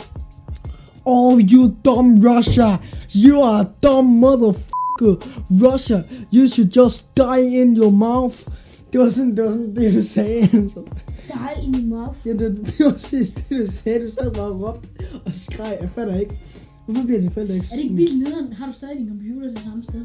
[1.05, 2.77] Oh, you dumb Russia.
[3.15, 5.15] You are a dumb motherfucker.
[5.49, 8.37] Russia, you should just die in your mouth.
[8.93, 10.85] Det var sådan, det var sådan det, du sagde, Anton.
[11.27, 12.17] Der er i min mouth.
[12.25, 14.05] Ja, det, det var sidst det, du sagde.
[14.05, 14.89] Du sad bare og råbte
[15.25, 15.77] og skreg.
[15.81, 16.39] Jeg fatter ikke.
[16.85, 18.53] Hvorfor bliver dine forældre ikke Er det ikke vildt nederen?
[18.53, 20.01] Har du stadig din computer til samme sted?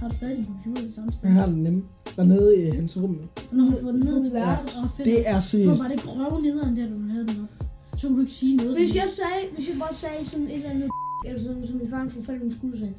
[0.00, 1.28] Har du stadig din computer til samme sted?
[1.28, 1.82] Han har den nemme.
[2.16, 3.10] Dernede i hans rum.
[3.10, 3.18] nu.
[3.50, 4.38] Og når du får den ned til Ja.
[4.38, 5.06] værelset, åh fedt.
[5.08, 5.80] Det er For seriøst.
[5.82, 7.66] var det ikke røv nederen der, du havde den op?
[7.98, 8.76] Så kunne du ikke sige noget.
[8.78, 10.88] Hvis jeg sagde, hvis jeg bare sagde sådan et eller andet,
[11.26, 12.94] eller sådan, som min far for fald, skulle du sige.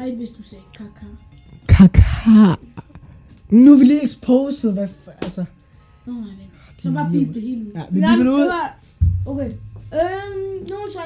[0.00, 1.06] Ej, hvis du sagde kaka.
[1.68, 2.54] Kaka.
[3.50, 4.72] Nu er vi lige exposed.
[4.72, 5.44] Hvad f- altså.
[6.06, 6.82] Nå nej, vent.
[6.82, 7.72] Så bare bip det hele ud.
[7.74, 8.50] Ja, vi bliver ud.
[9.26, 9.50] Okay.
[9.94, 11.04] Øhm, nummer tre.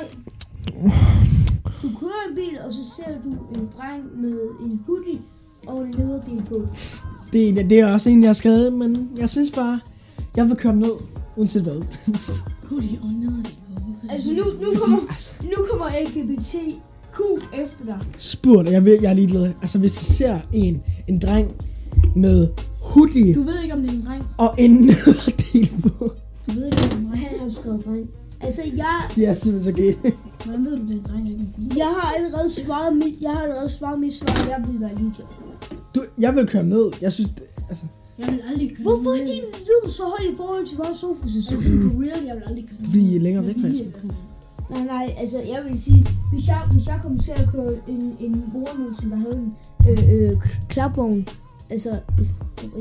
[1.85, 5.19] Du kører en bil, og så ser du en dreng med en hoodie
[5.67, 6.63] og en lederdel på.
[7.33, 9.81] Det, er- det er også en, jeg har skrevet, men jeg synes bare,
[10.37, 10.93] jeg vil køre ned,
[11.37, 11.83] uanset hvad.
[12.69, 13.55] Hoodie og nederdel.
[13.69, 14.13] Hvorfor?
[14.13, 17.21] Altså nu, nu kommer, Altså, nu kommer LGBTQ
[17.63, 17.99] efter dig.
[18.19, 19.53] spurgt, jeg, vil, jeg er ligeglad.
[19.63, 21.51] Altså, hvis I ser en, en dreng
[22.17, 22.49] med
[22.81, 24.25] hoodie Du ved ikke, om det er en dreng.
[24.39, 26.13] og en nederdel på.
[26.47, 27.19] Du ved ikke, om det er en dreng.
[27.19, 28.09] Han har jo skrevet dreng.
[28.41, 29.99] Altså, jeg, Det er simpelthen så galt.
[30.45, 31.45] Hvordan ved du, det en dreng, ikke
[31.77, 35.27] jeg har allerede svaret mit, jeg har allerede svaret mit svar, jeg vil være ligeglad.
[35.95, 36.93] Du, jeg vil køre ham ned.
[37.03, 37.85] Jeg synes, det, altså,
[38.19, 41.25] Jeg vil aldrig køre Hvorfor er din lyd så høj i forhold til vores sofa
[41.25, 42.91] Altså, for real, jeg vil aldrig køre ned.
[42.91, 44.15] Fordi I er længere Med væk fra.
[44.71, 48.17] Nej, nej, altså jeg vil sige, hvis jeg, hvis jeg kom til at køre en,
[48.21, 48.45] en
[49.01, 49.55] som der havde en
[49.89, 50.37] øh, øh,
[50.69, 51.29] klapvogn,
[51.71, 51.91] altså,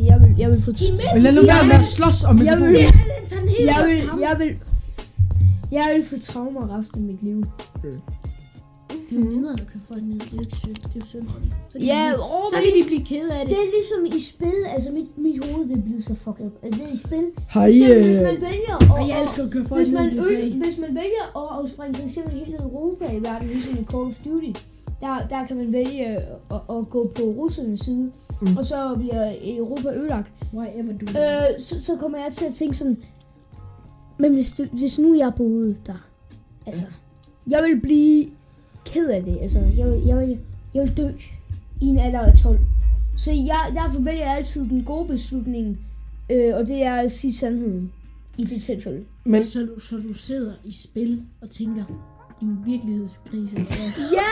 [0.01, 0.71] jeg vil, jeg vil få...
[1.13, 3.49] Men lad nu være med at slås om Jeg vil, mikrofonen.
[3.67, 4.21] Jeg vil, til ham.
[4.21, 4.55] jeg vil,
[5.77, 7.43] Jeg vil få traumer resten af mit liv.
[9.09, 10.19] Det er jo nederen at køre folk ned.
[10.19, 10.75] Det er jo ikke synd.
[10.75, 11.49] Det er jo synd for dem.
[11.69, 13.49] Så kan, Ja, de, åh, så kan de blive ked af det.
[13.49, 16.53] Det er ligesom i spil, altså mit, mit hoved det er blevet så fucked up.
[16.63, 17.25] Altså det er i spil.
[17.47, 17.79] Har I...
[17.79, 20.17] Så hvis man Øh, vælger Og at, jeg elsker at køre folk hvis ned man,
[20.17, 20.65] øl, GTA.
[20.65, 24.03] hvis man vælger at, at springe for eksempel hele Europa i verden, ligesom i Call
[24.11, 24.51] of Duty,
[25.01, 26.21] der, der kan man vælge at,
[26.75, 28.11] at gå på russernes side,
[28.41, 28.49] Mm.
[28.49, 28.57] mm.
[28.57, 30.27] og så bliver Europa ødelagt.
[30.53, 32.97] Whatever du Øh, så, så kommer jeg til at tænke sådan,
[34.17, 36.07] men hvis, hvis nu jeg boede der,
[36.65, 36.85] altså,
[37.47, 38.25] jeg vil blive
[38.85, 40.39] ked af det, altså, jeg vil, jeg vil,
[40.73, 41.09] jeg vil dø
[41.81, 42.59] i en alder af 12.
[43.17, 45.79] Så jeg, derfor vælger jeg altid den gode beslutning,
[46.31, 47.91] øh, og det er at sige sandheden
[48.37, 49.05] i det tilfælde.
[49.25, 51.83] men Så du, så du sidder i spil og tænker,
[52.41, 53.55] en virkelighedskrise.
[54.13, 54.31] Ja,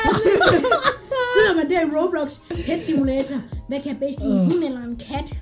[1.36, 3.38] sidder man der i Roblox, Pet Simulator.
[3.68, 5.42] Hvad kan jeg bedst lide, en hund eller en kat?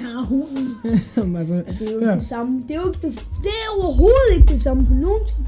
[0.00, 0.74] Jeg tager hunden.
[1.16, 2.08] Jamen, altså, det er jo Ja.
[2.08, 2.14] ja.
[2.14, 2.62] det samme.
[2.68, 5.04] Det er jo ikke det, det er overhovedet ikke det samme på nogen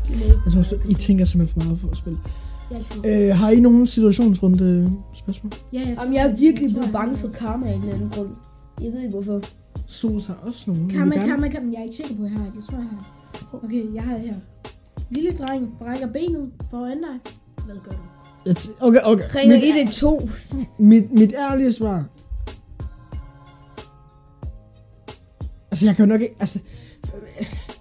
[0.09, 0.57] måde.
[0.57, 2.19] jeg tror, I tænker simpelthen for meget for at spille.
[3.05, 5.53] Øh, har I nogen situationsrunde øh, spørgsmål?
[5.73, 8.29] Ja, jeg, Jamen, jeg er virkelig blevet bange for karma af en eller anden grund.
[8.83, 9.41] Jeg ved ikke hvorfor.
[9.87, 10.89] Sols har også nogen.
[10.89, 11.13] Gerne?
[11.13, 11.71] kamma, kamma.
[11.73, 12.53] Jeg er ikke sikker på, at jeg har et.
[12.55, 13.61] Jeg tror, jeg har.
[13.65, 14.35] Okay, jeg har et her.
[15.11, 17.33] Lille dreng brækker benet foran dig.
[17.67, 17.99] Hvad gør du?
[18.81, 19.25] Okay, okay.
[19.35, 20.31] Ringer Mit, 112.
[20.79, 22.05] mit, mit ærlige svar.
[25.79, 26.37] Altså, jeg kan jo nok ikke...
[26.41, 26.59] Altså,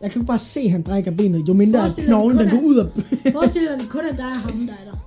[0.02, 1.48] jeg kan jo bare se, at han brækker benet.
[1.48, 2.86] Jo mindre at knoglen, den går ud af...
[3.34, 4.98] Forestil dig, at det kun er dig og ham, der er der.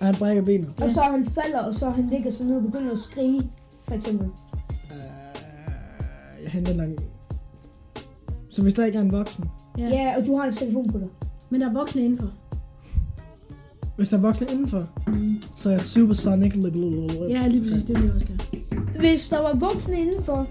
[0.00, 0.68] Og han brækker benet.
[0.80, 3.50] Og så han falder, og så han ligger så ned og begynder at skrige,
[3.84, 4.26] for eksempel.
[4.90, 7.00] Øh, jeg henter langt.
[8.50, 9.44] Så hvis der ikke er en voksen.
[9.78, 9.88] Ja.
[9.88, 11.08] Ja, og du har en telefon på dig.
[11.50, 12.30] Men der er voksne indenfor.
[13.96, 14.88] Hvis der er voksne indenfor,
[15.56, 16.56] så er jeg supersonic.
[17.28, 18.80] Ja, lige præcis det, vil jeg også gøre.
[18.98, 20.48] Hvis der var voksne indenfor,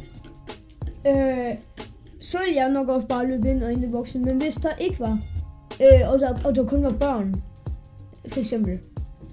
[1.08, 1.56] øh,
[2.22, 4.22] så ville jeg nok også bare løbe ind og hente voksne.
[4.26, 5.20] Men hvis der ikke var,
[5.82, 7.36] øh, og, der, og der kun var børn,
[8.28, 8.80] for eksempel,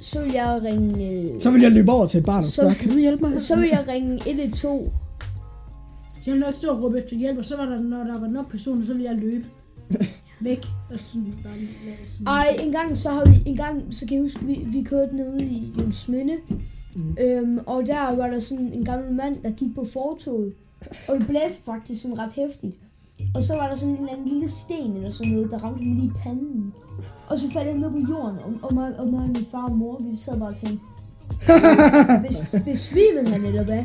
[0.01, 1.11] så ville jeg ringe...
[1.13, 3.29] Øh, Så vil jeg løbe over til et barn og Så- spørge, kan du hjælpe
[3.29, 3.43] mig?
[3.43, 4.91] så vil jeg ringe 112.
[6.23, 8.21] Så jeg vil nok stå og råbe efter hjælp, og så var der, når der
[8.21, 9.45] var nok personer, så ville jeg løbe
[10.41, 10.65] væk.
[10.93, 12.27] Og sådan bare lade sådan.
[12.27, 15.17] Ej, en gang så har vi, en gang, så kan jeg huske, vi, vi kørte
[15.17, 16.35] nede i Jensminde.
[16.49, 16.61] Mm.
[17.03, 17.17] Mm.
[17.21, 20.53] Øhm, og der var der sådan en gammel mand, der gik på fortoget.
[21.09, 22.77] Og det blæste faktisk sådan ret hæftigt.
[23.35, 25.85] Og så var der sådan en eller anden lille sten eller sådan noget, der ramte
[25.85, 26.75] ham lige i panden.
[27.29, 29.67] Og så faldt han ned på jorden, og, og, mig, og mig og min far
[29.67, 30.81] og mor, vi sad bare og tænkte,
[32.25, 33.85] "Bes- besvimede han eller hvad?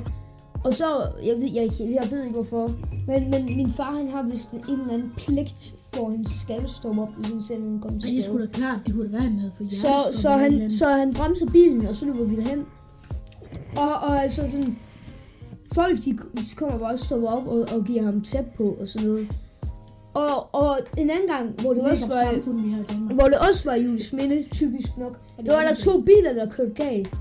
[0.64, 0.86] Og så,
[1.26, 2.72] jeg ved, jeg, jeg ved ikke hvorfor,
[3.08, 7.30] men, men min far han har vist en eller anden pligt, for stoppe op, hvis
[7.32, 8.24] han selv kommer til Ej, det skade.
[8.24, 11.14] skulle da klart, det kunne da være, han havde fået Så, så, han, så han
[11.14, 12.66] bremser bilen, og så løber vi derhen.
[13.78, 14.78] Og, og altså sådan,
[15.74, 16.18] folk de
[16.56, 19.28] kommer bare og stopper op og, og giver ham tæp på og sådan noget.
[20.14, 23.24] Og, og en anden gang, hvor det, det også var, samfund, vi har i hvor
[23.24, 25.20] det også var Jules Minde, typisk nok.
[25.46, 27.16] Der var der to biler, der kørte galt.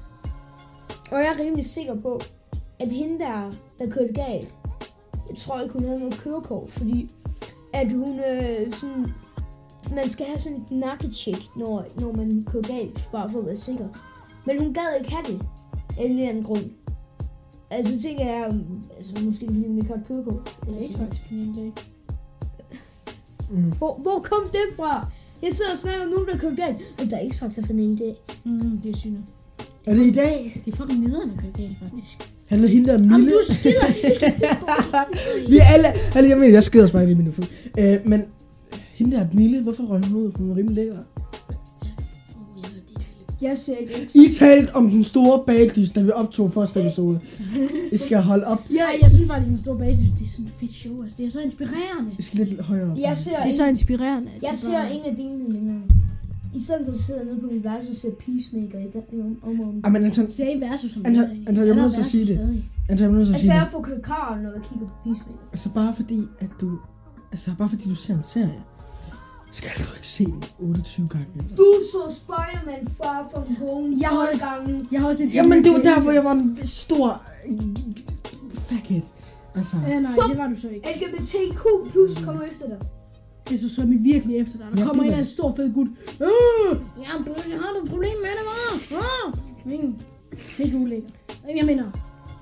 [1.13, 2.21] Og jeg er rimelig sikker på,
[2.79, 4.55] at hende der, der kørte galt,
[5.31, 7.11] jeg tror ikke, hun havde noget kørekort, fordi
[7.73, 9.07] at hun øh, sådan,
[9.95, 13.57] man skal have sådan et nakketjek, når, når man kører galt, bare for at være
[13.57, 13.89] sikker.
[14.47, 15.47] Men hun gad ikke have det,
[15.99, 16.65] af en eller anden grund.
[17.71, 18.55] Altså tænker jeg,
[18.97, 20.59] altså måske fordi hun ikke har et kørekort.
[20.67, 21.73] Det er ikke faktisk min dag.
[23.51, 23.73] Mm.
[23.79, 25.11] Hvor, hvor kom det fra?
[25.43, 27.73] Jeg sidder og snakker om nogen, der kører galt, og der er ikke sagt for
[27.73, 28.15] en dag.
[28.45, 29.17] Mm, det er synd.
[29.87, 30.63] Er det i dag?
[30.65, 32.31] Det er fucking nederen at køre galt, faktisk.
[32.47, 33.31] Han er hende der Jamen, Mille.
[33.31, 33.87] du skider.
[34.09, 34.33] Du skal...
[35.49, 37.45] Vi er alle, alle jeg mener, jeg skider også bare ind i min fod.
[37.79, 38.25] Øh, men
[38.93, 40.33] hende der Mille, hvorfor røg hun ud?
[40.37, 40.97] Hun var rimelig lækker.
[43.41, 47.21] Jeg ser ikke I talte om den store bagdys, da vi optog første episode.
[47.93, 48.63] I skal holde op.
[48.71, 51.03] Ja, jeg synes faktisk, at en stor basis, det er sådan et fedt show.
[51.03, 52.11] Altså, det er så inspirerende.
[52.19, 52.99] I skal lidt højere op.
[52.99, 54.31] Jeg ser, Det er så inspirerende.
[54.43, 55.81] jeg det ser bare- ingen af delene længere.
[56.55, 59.61] I stedet for at sidde nede på værelse og se Peacemaker i dag, om, om,
[59.69, 59.81] om.
[59.85, 61.45] Ej, men Anton, Serie versus som Anton, det.
[61.49, 62.63] Anton, jeg Er nødt til at sige det.
[62.89, 63.73] Anton, jeg er nødt til at Altså, sige jeg det.
[63.73, 65.43] får kakar, når jeg kigger på Peacemaker.
[65.53, 66.79] Altså bare fordi, at du...
[67.33, 68.55] Altså bare fordi du ser en serie,
[69.53, 71.27] skal du ikke se den 28 gange.
[71.57, 74.89] Du så Spider-Man Far From Home Jeg har 12 også- gange.
[74.93, 77.23] Jeg har også et Jamen det var der, hvor jeg var en stor...
[78.55, 79.03] Fuckhead.
[79.55, 79.77] Altså...
[79.89, 80.89] Ja, nej, det var du så ikke.
[80.97, 82.79] LGBTQ plus kommer efter dig.
[83.49, 84.67] Det er så så vi virkelig efter dig.
[84.75, 85.89] Der Ja, kommer en var- eller anden stor fed gut.
[86.21, 88.95] Øh, ja, Bøsse, har du et problem med det, hva'?
[88.97, 89.93] Ah, ingen.
[90.31, 91.13] Det er ikke ulækkert.
[91.47, 91.85] Men jeg mener,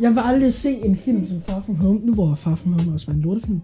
[0.00, 2.00] Jeg vil aldrig se en film som Far From Home.
[2.02, 3.60] Nu hvor Far From Home også var en lortefilm,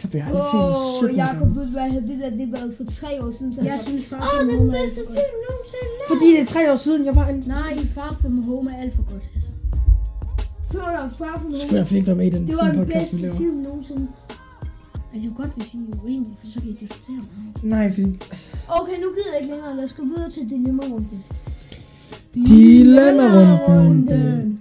[0.00, 2.46] så vil jeg aldrig se den Åh, 17 Jacob, ved du hvad, det der, det
[2.52, 3.54] var for tre år siden.
[3.54, 5.92] Så jeg synes Far Åh, From det er Home den er bedste film nogensinde.
[6.10, 7.40] Fordi det er tre år siden, jeg var en...
[7.46, 9.50] Nej, Far From Home er alt for godt, altså.
[10.72, 11.76] Før der Far From Så skulle jeg i Home.
[11.78, 13.36] hvert fald ikke være med i den Det var den filmpodcast, vi bedste laver.
[13.36, 14.06] film nogensinde.
[15.12, 17.70] Altså, det er jo godt, hvis I er uenige, for så kan I diskutere med
[17.74, 18.10] Nej, fordi...
[18.32, 18.48] Altså,
[18.80, 19.76] Okay, nu gider jeg ikke længere.
[19.76, 21.18] Lad os gå videre til dilemma-runden.
[22.34, 24.60] Dilemma-runden.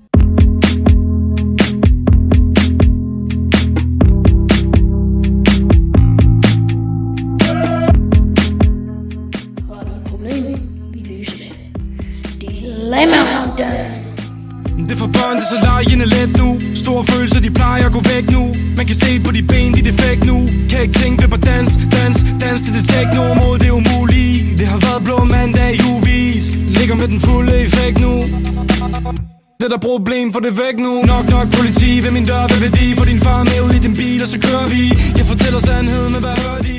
[16.04, 16.60] Det er let nu.
[16.76, 18.44] Store følelser, de plejer at gå væk nu.
[18.78, 20.38] Man kan se på de ben, de er defekt nu.
[20.70, 23.24] Kan ikke tænke på dans, dans, dans til det techno.
[23.34, 26.46] Mod det umulige Det har været blå mandag i uvis
[26.78, 28.14] Ligger med den fulde effekt nu.
[29.60, 30.94] Det er der problem, for det væk nu.
[31.14, 33.94] Nok nok politi ved min dør, hvad værdi For din far med ud i den
[34.02, 34.84] bil, og så kører vi.
[35.18, 36.73] Jeg fortæller sandheden, men hvad hører de?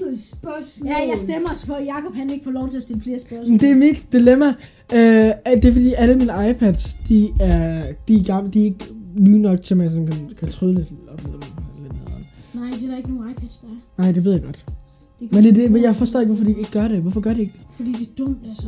[0.00, 0.88] Lortespørgsmål.
[0.88, 3.18] Ja, jeg stemmer også for, at Jacob han ikke får lov til at stille flere
[3.18, 3.58] spørgsmål.
[3.58, 4.46] Det er mit dilemma.
[4.94, 8.64] Øh, at det er fordi, alle mine iPads, de er, de er gamle, de er
[8.64, 8.84] ikke
[9.16, 11.40] nye nok til, at man sådan kan, kan tryde lidt op med dem.
[11.82, 12.26] Lidt nederen.
[12.54, 14.02] Nej, det er der ikke nogen iPads, der er.
[14.02, 14.64] Nej, det ved jeg godt.
[15.20, 17.02] Det Men det, er det, men jeg forstår ikke, hvorfor de ikke gør det.
[17.02, 17.52] Hvorfor gør de ikke?
[17.76, 18.66] Fordi det er dumt, altså.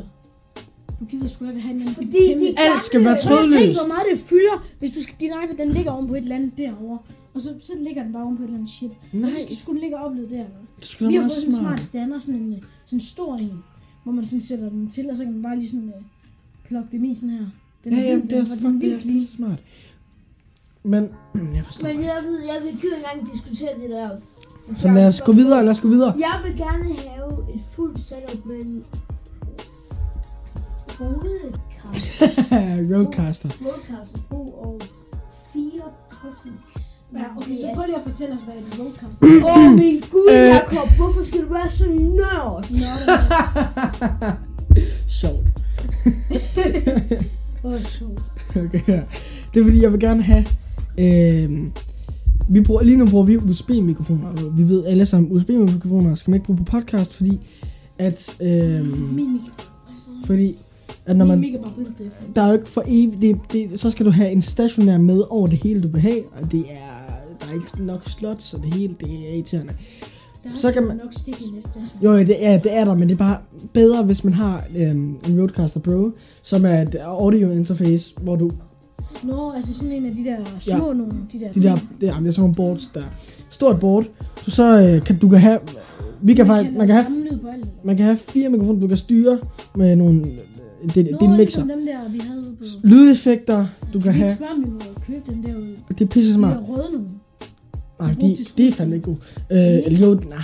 [1.01, 3.81] Du gider sgu da have en Fordi de Alt skal være trådløst.
[3.81, 6.37] hvor meget det fylder, hvis du skal, din iPad den ligger oven på et eller
[6.37, 6.99] andet derovre.
[7.35, 8.91] Og så, så ligger den bare oven på et eller andet shit.
[9.13, 9.31] Nej.
[9.49, 10.45] Så skulle den ligge og opleve der.
[10.77, 13.01] Det skulle Vi da har fået sådan en smart stander, sådan en øh, sådan en
[13.01, 13.65] stor en,
[14.05, 16.03] hvor man sådan sætter den til, og så kan man bare lige sådan uh,
[16.65, 17.47] plukke dem i sådan her.
[17.85, 19.21] Den Ja, ja, det er, den fuck, det er clean.
[19.27, 19.59] så smart.
[20.83, 21.09] Men,
[21.57, 22.13] jeg forstår Men ikke.
[22.13, 24.11] jeg ved, jeg vil ikke engang diskutere det der.
[24.77, 26.15] Så lad os gå videre, lad os gå videre.
[26.19, 28.85] Jeg vil gerne have et fuldt setup med en
[31.01, 33.49] Rodecaster, Roadcaster.
[33.67, 34.81] Rodecaster på og
[35.53, 36.80] fire podcasts.
[37.15, 40.29] Ja, okay, så prøv lige at fortælle os, hvad en roadcaster Åh oh, min gud,
[40.31, 40.37] Øh.
[40.37, 42.65] Jacob, hvorfor skal du være så nørd?
[45.21, 45.47] Sjovt.
[47.65, 48.23] Åh, oh, sjovt.
[48.57, 49.01] Okay, ja.
[49.55, 50.47] Det er fordi, jeg vil gerne have...
[50.99, 51.67] Øh,
[52.49, 56.47] vi bruger, lige nu bruger vi USB-mikrofoner, vi ved alle sammen, USB-mikrofoner skal man ikke
[56.47, 57.41] bruge på podcast, fordi
[57.99, 58.37] at...
[58.41, 59.55] Øh, Min mikrofon.
[59.93, 60.57] Altså, fordi
[61.07, 61.59] at når man, er
[62.37, 65.23] der er jo ikke for evigt, det, det, så skal du have en stationær med
[65.31, 67.00] over det hele, du vil have, og det er,
[67.41, 69.73] der er ikke nok slots, og det hele, det er irriterende.
[70.45, 72.03] Der er Så så kan kan man- nok stikke i næste station.
[72.05, 73.37] Jo, ja, det er, det er der, men det er bare
[73.73, 76.11] bedre, hvis man har øhm, en Rodecaster Pro,
[76.43, 78.51] som er et audio interface, hvor du,
[79.25, 80.95] Nå, altså sådan en af de der små Ja.
[80.95, 83.03] nogle, de der de der, det er, det er sådan nogle boards, der
[83.51, 84.05] stort board,
[84.37, 85.59] så, så øh, kan du kan have,
[86.23, 87.85] vi kan faktisk, man kan have, lyd på alt.
[87.85, 89.39] man kan have fire mikrofoner, du kan styre
[89.77, 90.31] med nogle, det,
[90.87, 91.37] Nå, det er en mixer.
[91.37, 92.65] ligesom dem der, vi havde på...
[92.83, 95.75] Lydeffekter, du kan Kan have, spørge, om vi må købe den der ude?
[95.89, 96.57] og det er pisse De smart.
[96.57, 97.07] der røde nogle.
[98.01, 99.19] Nej, de, de er fandme ikke gode.
[99.91, 100.39] Øh, jo, nej,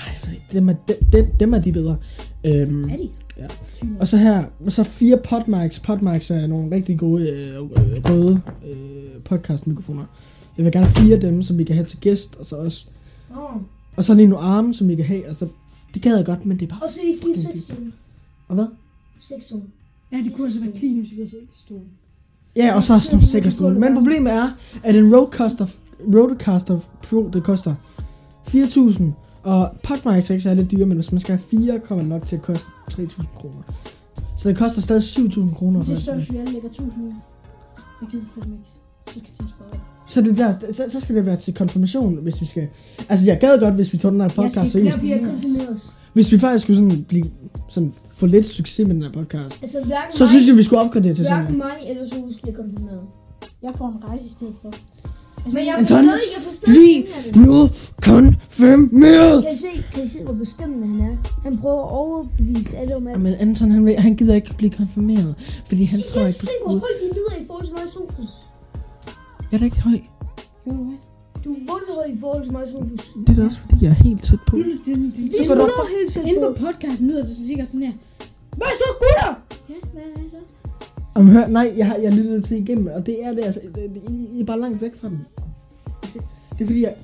[0.52, 0.74] dem er,
[1.12, 1.96] dem, dem er de bedre.
[2.46, 3.08] Øhm, Er de?
[3.38, 3.46] Ja.
[4.00, 5.78] Og så her, og så fire podmics.
[5.78, 8.40] Podmics er nogle rigtig gode øh, øh, røde
[8.70, 10.04] øh, podcast-mikrofoner.
[10.56, 12.56] Jeg vil gerne have fire af dem, som vi kan have til gæst, og så
[12.56, 12.86] også...
[13.30, 13.56] Åh,
[13.96, 15.48] Og så lige nogle arme, som vi kan have, og så...
[15.94, 16.80] Det gad jeg godt, men det er bare...
[16.82, 17.76] Og så de fire seks.
[18.48, 18.66] Og hvad?
[19.20, 19.52] Seks.
[20.12, 21.80] Ja, det kunne altså være clean, hvis vi havde stol.
[22.56, 23.78] Ja, og så også nogle sikkerstole.
[23.78, 24.50] Men problemet er,
[24.82, 25.66] at en Rodecaster,
[26.14, 27.74] Rodecaster Pro, det koster
[28.48, 29.02] 4.000.
[29.42, 32.26] Og Podmics er ikke særlig dyre, men hvis man skal have fire, kommer det nok
[32.26, 33.62] til at koste 3.000 kroner.
[34.36, 35.84] Så det koster stadig 7.000 kroner.
[35.84, 37.12] Det er så, vi alle lægger 1000 ud.
[38.00, 38.68] Jeg gider for dem ikke.
[40.06, 42.68] Så at det der, så, så skal det være til konfirmation, hvis vi skal...
[43.08, 44.92] Altså, jeg gad godt, hvis vi tog den her podcast skal seriøst.
[44.92, 45.80] Jeg bliver konfirmeret.
[46.12, 47.30] Hvis vi faktisk skulle sådan blive,
[47.68, 50.62] sådan, få lidt succes med den her podcast, Altså, hverken så mig, synes jeg, vi
[50.62, 51.74] skulle opgradere til sådan hverken noget.
[51.80, 53.00] mig eller Sofus bliver konfirmeret.
[53.62, 54.72] Jeg får en rejse i stedet for.
[55.52, 57.36] Men jeg Anton, forstår, jeg forstår Bliv ikke af det.
[57.36, 57.56] nu
[58.02, 59.44] konfirmeret!
[59.44, 61.16] Kan I se, kan I se, hvor bestemmende han er?
[61.42, 63.20] Han prøver at overbevise alle om, at...
[63.20, 65.34] Men Anton, han, vil- han gider ikke blive konfirmeret,
[65.68, 66.80] fordi han tror kan ikke på se, hvor Gud.
[66.80, 68.28] højt de lyder i forhold til mig Sofus.
[69.50, 69.98] Jeg er da ikke høj.
[70.66, 70.96] Jo, hvad?
[71.44, 73.00] Du er vundhøj i forhold til mig Sofus.
[73.26, 74.56] Det er da også, fordi jeg er helt tæt på.
[74.56, 75.70] Så går du
[76.10, 76.46] tæt Inde på.
[76.58, 77.92] på podcasten lyder det så sikkert sådan her.
[78.56, 79.32] Hvad så, gutter?
[79.68, 80.36] Ja, hvad er det så?
[81.16, 83.60] Jamen, hør, nej, jeg har jeg lyttet til igennem, og det er det altså.
[83.74, 84.02] Det, det,
[84.34, 85.18] I, er bare langt væk fra den.
[86.58, 86.94] Det er fordi, jeg...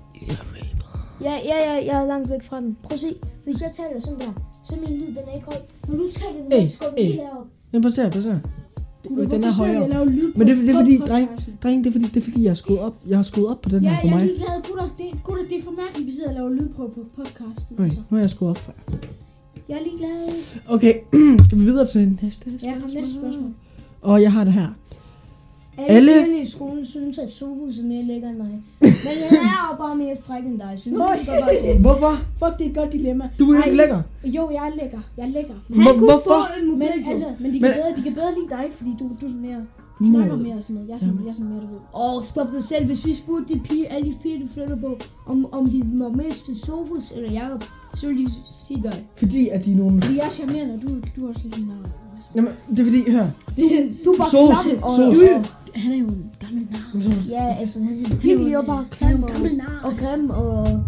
[1.23, 2.77] Ja, ja, ja, jeg er langt væk fra den.
[2.83, 3.15] Prøv at se.
[3.45, 4.33] Hvis jeg taler sådan der,
[4.65, 5.57] så min lyd, den er ikke høj.
[5.89, 7.05] Når du taler den, Ey, hey, skal den ey.
[7.05, 7.47] helt herop.
[7.73, 8.41] Men prøv at se, prøv at se.
[9.09, 10.07] Det, den er højere.
[10.07, 11.29] Men det, det, er fordi, dreng,
[11.63, 13.61] dreng, det er fordi, det er fordi, jeg har skruet op, jeg har skruet op
[13.63, 14.27] på den Ja, her for jeg er mig.
[14.27, 14.89] ligeglad, gutter.
[14.99, 17.75] Det, gutter, det er for mærkeligt, vi sidder og laver lyd på, podcasten.
[17.75, 18.01] Okay, Altså.
[18.11, 18.99] nu har jeg skruet op for jer.
[19.69, 20.19] Jeg er ligeglad.
[20.69, 20.95] Okay,
[21.47, 23.51] skal vi videre til næste Ja, kom næste spørgsmål.
[24.03, 24.67] Og jeg har det her.
[25.79, 28.47] Alle Alle- i skolen synes, at Sofus er mere lækker end mig.
[28.81, 28.91] Men
[29.31, 31.19] han er jo bare mere fræk end dig, så du Nå, godt
[31.63, 31.79] det.
[31.81, 32.13] Hvorfor?
[32.39, 33.29] Fuck, det er et godt dilemma.
[33.39, 34.03] Du er jo ikke lækker.
[34.25, 35.01] Jo, jeg er lækker.
[35.17, 35.55] Jeg er lækker.
[35.75, 36.31] Han Hvor- kunne hvorfor?
[36.41, 38.65] få en Men, mobil altså, men de, Men- kan bedre, de kan bedre lide dig,
[38.79, 39.63] fordi du, du er sådan mere...
[39.99, 40.89] Du snakker mere sådan noget.
[40.89, 41.81] Jeg er sådan, jeg er sådan mere, du ved.
[42.05, 42.85] Åh, stop dig selv.
[42.87, 45.83] Hvis vi spurgte de piger, alle de piger, du flytter på, om, om de
[46.21, 47.63] mest til Sofus eller Jacob,
[48.01, 48.31] så ville de
[48.67, 48.97] sige dig.
[49.17, 50.03] Fordi at de er nogle...
[50.03, 51.73] Fordi jeg er charmerende, og du, du er også lidt sådan...
[52.37, 53.27] Jamen, det er fordi, hør.
[53.57, 53.63] Du,
[54.05, 55.17] du er bare Sos, klam, og, sos.
[55.19, 57.01] og, Han er jo en gammel nar.
[57.31, 59.81] ja, altså, han er virkelig jo bare Han er jo klam en og, gammel nar.
[59.85, 60.83] og grim og...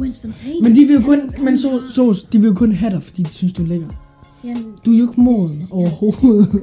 [0.00, 0.62] Winston Tate.
[0.62, 1.18] Men de vil jo kun...
[1.36, 3.66] Er Men så, sos, de vil jo kun have dig, fordi de synes, du er
[3.66, 3.86] lækker.
[4.44, 6.62] Jamen, Du er jo ikke moden overhovedet.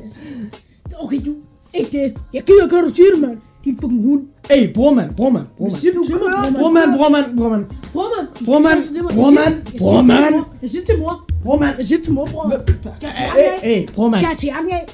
[1.00, 1.34] Okay, du...
[1.74, 2.14] Ikke det.
[2.34, 3.38] Jeg gider ikke, hvad du siger det, mand.
[3.66, 4.24] Din fucking hund.
[4.50, 5.76] Ey, brormand, brormand, Hvad brormand.
[5.76, 6.20] siger du mig,
[6.60, 7.66] Brormand, brormand, brormand.
[7.94, 8.28] Brormand.
[8.46, 8.80] Brormand,
[9.16, 11.26] brormand, siger- jeg siger til mor.
[11.48, 11.58] Jeg mor.
[11.58, 11.76] Brormand.
[11.78, 12.50] Jeg siger til mor, bror.
[12.50, 13.70] Skal jeg jakken af?
[13.70, 14.22] Ey, ey, brormand.
[14.26, 14.86] Skal jeg jakken af?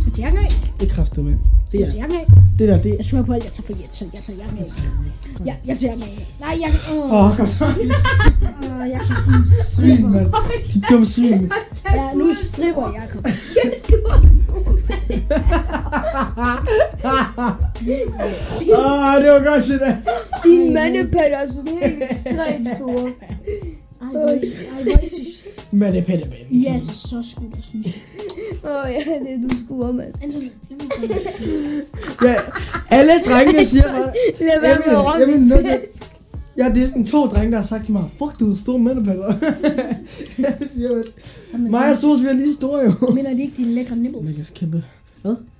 [0.00, 0.48] Skal jeg jakken af?
[0.80, 0.92] Det er
[1.24, 1.38] mand.
[1.68, 2.26] Skal Det jeg er, af?
[2.58, 2.96] det der, det er...
[2.96, 4.66] Jeg svær på, at jeg tager for jeg jeg tager jakken af.
[5.46, 6.26] Ja, jeg tager jakken af.
[6.40, 6.72] Nej, jeg...
[6.92, 7.64] Åh, Åh, kom så.
[7.64, 10.32] åh, jeg kan din Svin, mand.
[10.74, 11.52] De dumme svin.
[11.94, 13.26] Ja, nu stripper Jakob.
[18.78, 19.96] Åh, det var godt det der.
[20.44, 23.10] Din mandepatter er sådan helt ekstremt store.
[24.00, 24.36] Ej, hvor er I-
[24.90, 25.60] er så...
[25.72, 26.46] Men det er pænt, pænt.
[26.50, 27.94] I er altså så skudt, synes jeg.
[28.64, 30.12] Åh ja, det er du skuer, mand.
[30.22, 31.82] Altså, lad mig tage
[32.22, 32.34] Ja,
[32.90, 34.12] alle drengene siger bare...
[34.40, 36.12] Lad være med at fest.
[36.58, 38.78] Ja, det er sådan to drenge, der har sagt til mig, fuck, du har store
[38.78, 39.34] mændepaller.
[40.38, 40.90] jeg siger,
[41.54, 42.92] at mig og Sos, vi er lige store jo.
[43.14, 44.34] Mener de ikke dine lækre Men nipples?
[44.34, 44.84] det er kæmpe.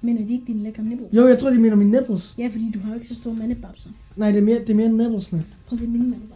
[0.02, 1.12] Mener de ikke dine lækre nipples?
[1.12, 2.34] Jo, jeg tror, de mener mine nipples.
[2.38, 3.90] Ja, fordi du har jo ikke så store mandebabser.
[4.16, 5.44] Nej, det er mere, det er mere nipplesene.
[5.66, 6.34] Prøv at se mine mandebabser.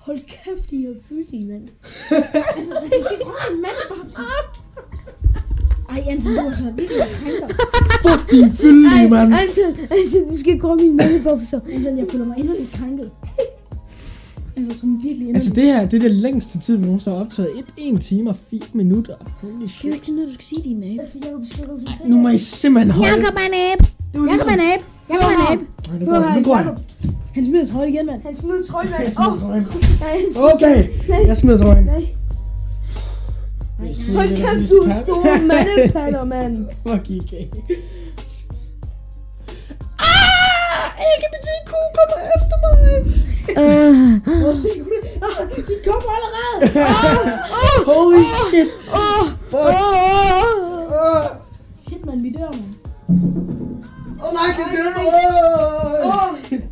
[0.00, 1.62] Hold kæft, de har fyldt i, mand.
[2.58, 4.22] Altså, du skal ikke røre en mandebabser.
[5.90, 7.48] Ej, Anton, du er så virkelig krænker.
[8.04, 9.34] Fuck, de er fyldige, mand.
[9.34, 11.60] Anton, Anton, du skal ikke røre mine mandebukser.
[11.72, 13.10] Anton, jeg føler mig endnu lidt krænket.
[14.56, 17.24] Altså, som virkelig endnu Altså, det her, det er det længste tid, vi nogensinde har
[17.24, 17.50] optaget.
[17.58, 19.14] 1, 1 time og 4 minutter.
[19.40, 19.94] Holy Det er jo shit.
[19.94, 21.00] ikke sådan noget, du skal sige din næbe.
[21.00, 23.08] Altså, Jacob, skal du Nu må I simpelthen holde.
[23.08, 23.99] Jakob er en abe.
[24.12, 24.84] Det var Jakob er en abe.
[25.10, 25.64] Jakob er en abe.
[25.88, 26.36] Nej, nu går jeg.
[26.36, 26.76] Nu går jeg.
[27.34, 28.22] Han smider trøjen igen, mand.
[28.22, 29.02] Han smider trøjen, mand.
[29.02, 29.66] Jeg smider Åh, trøjen.
[30.54, 31.84] Okay, jeg smider trøjen.
[31.84, 32.08] nej.
[33.82, 36.66] Jeg Hold kæft, du er store mandepatter, mand.
[36.86, 37.44] Fuck, I gay.
[39.98, 40.86] Ah!
[41.12, 42.82] LGBTQ kommer efter mig!
[44.42, 44.68] Prøv at se,
[45.22, 46.60] ah, de kommer allerede.
[47.86, 48.68] Holy shit!
[49.50, 49.74] Fuck!
[50.92, 51.26] Åh,
[51.88, 52.74] Shit, man, vi dør, mand.
[54.22, 54.92] Åh oh, nej, det er det!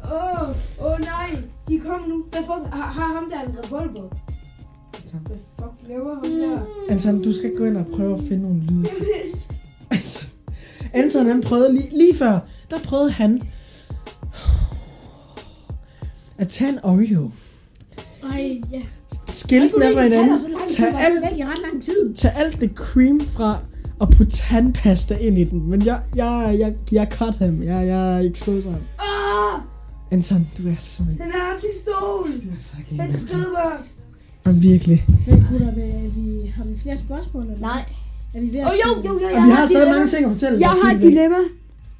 [0.02, 0.48] åh,
[0.82, 1.42] åh, åh nej.
[1.68, 2.24] De kommer nu.
[2.30, 2.74] Hvad fuck?
[2.74, 4.08] Har, har ham der en revolver?
[5.26, 6.60] Hvad fuck laver ham der?
[6.92, 8.88] Anton, du skal gå ind og prøve at finde nogle lyde.
[9.90, 10.28] Anton,
[10.92, 12.38] Anton han prøvede lige, lige før,
[12.70, 13.42] der prøvede han
[16.38, 17.30] at tage en Oreo,
[18.32, 18.82] Ej, ja.
[19.28, 20.38] skille den af hinanden,
[20.78, 22.14] var alt, væk i ret lang tid.
[22.14, 23.58] tage alt det cream fra
[24.00, 25.70] og putte tandpasta ind i den.
[25.70, 27.62] Men jeg, jeg, jeg, jeg cut ham.
[27.62, 28.80] Jeg, jeg exposer ham.
[28.98, 29.60] Ah,
[30.10, 31.30] Anton, du er simpelthen...
[31.30, 32.50] han har en pistol.
[32.50, 32.96] Du er så gay.
[32.96, 33.72] Han skød mig.
[34.46, 35.04] Jamen, virkelig.
[35.26, 37.42] Men gutter, vil vi, har vi flere spørgsmål?
[37.42, 37.58] Eller?
[37.60, 37.84] Nej.
[38.34, 40.24] Er vi ved at Åh, jo, jo, jo, jeg vi har har stadig mange ting
[40.24, 40.60] at fortælle.
[40.60, 41.36] Jeg har et dilemma.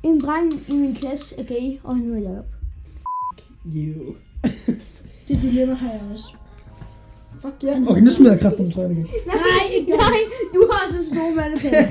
[0.03, 2.45] En dreng i min klasse er gay, og han hedder Jacob.
[3.65, 4.15] Jo.
[5.29, 6.35] Det dilemma har jeg også.
[7.43, 7.69] Fuck ja.
[7.69, 7.83] Yeah.
[7.91, 9.07] Okay, nu smider jeg kraften, tror jeg igen.
[9.27, 10.19] Nej, ikke Nej,
[10.55, 11.85] du har så store mandepænder.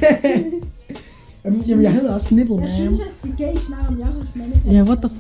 [1.46, 2.72] Jamen, jamen, jeg hedder også Nipple Jeg Man.
[2.72, 4.74] synes, at de gay snakker om Jakobs mandepænder.
[4.78, 5.14] Ja, what the f***?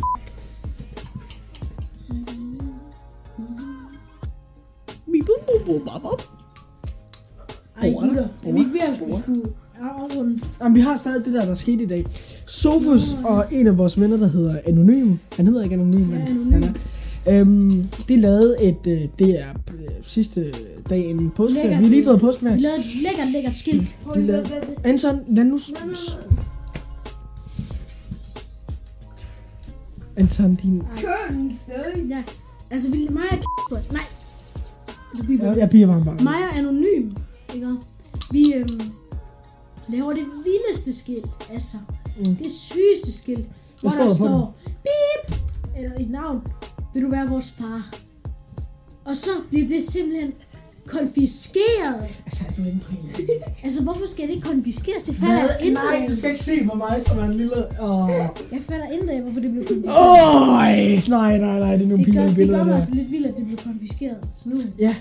[7.82, 8.23] Ej, gutter.
[8.47, 9.43] Er vi ikke ved at skulle-
[9.82, 10.39] afrunde?
[10.61, 12.05] Jamen, vi har stadig det der, der skete i dag.
[12.47, 15.15] Sofus og en af vores venner, der hedder Anonym.
[15.32, 16.51] Han hedder ikke Anonym, men Anonym.
[16.51, 16.67] han er.
[17.30, 17.69] Øhm,
[18.07, 20.53] de lavede et, øh, det er øh, sidste
[20.89, 21.67] dag inden påskeferie.
[21.69, 22.59] Vi har lige fået Vi påskeferie.
[22.59, 23.95] lavede et lækkert, lækkert skilt.
[24.13, 24.49] De lavede...
[24.84, 25.59] Anton, lad nu...
[30.15, 30.84] Anton, din...
[30.97, 32.05] Kør den stadig.
[32.09, 32.23] Ja,
[32.71, 33.23] altså vi mig
[33.71, 34.01] og Nej.
[35.17, 36.15] Du bliver Jeg, jeg bliver varm bare.
[36.15, 37.11] Mig og Anonym,
[37.55, 37.75] ikke?
[38.32, 38.91] Vi øhm,
[39.89, 41.78] laver det vildeste skilt, altså.
[42.19, 42.36] Mm.
[42.36, 43.47] Det sygeste skilt,
[43.82, 45.36] hvor står der der på står, bip,
[45.78, 46.41] eller et navn,
[46.97, 47.89] vil du være vores far?
[49.05, 50.31] Og så bliver det simpelthen
[50.87, 51.95] konfiskeret.
[52.25, 53.27] Altså, er du inde på en?
[53.63, 55.03] Altså, hvorfor skal det ikke konfiskeres?
[55.03, 55.49] Det falder Hvad?
[55.67, 57.53] ind Nej, du skal ikke se på mig som er en lille...
[57.81, 58.09] Åh,
[58.51, 59.97] Jeg falder ind af, hvorfor det blev konfiskeret.
[60.41, 60.47] oh,
[61.09, 63.27] nej, nej, nej, det er nogle det pinlige det billeder gør mig altså lidt vildt,
[63.27, 64.17] at det blev konfiskeret.
[64.35, 64.55] Så nu.
[64.79, 64.95] Ja,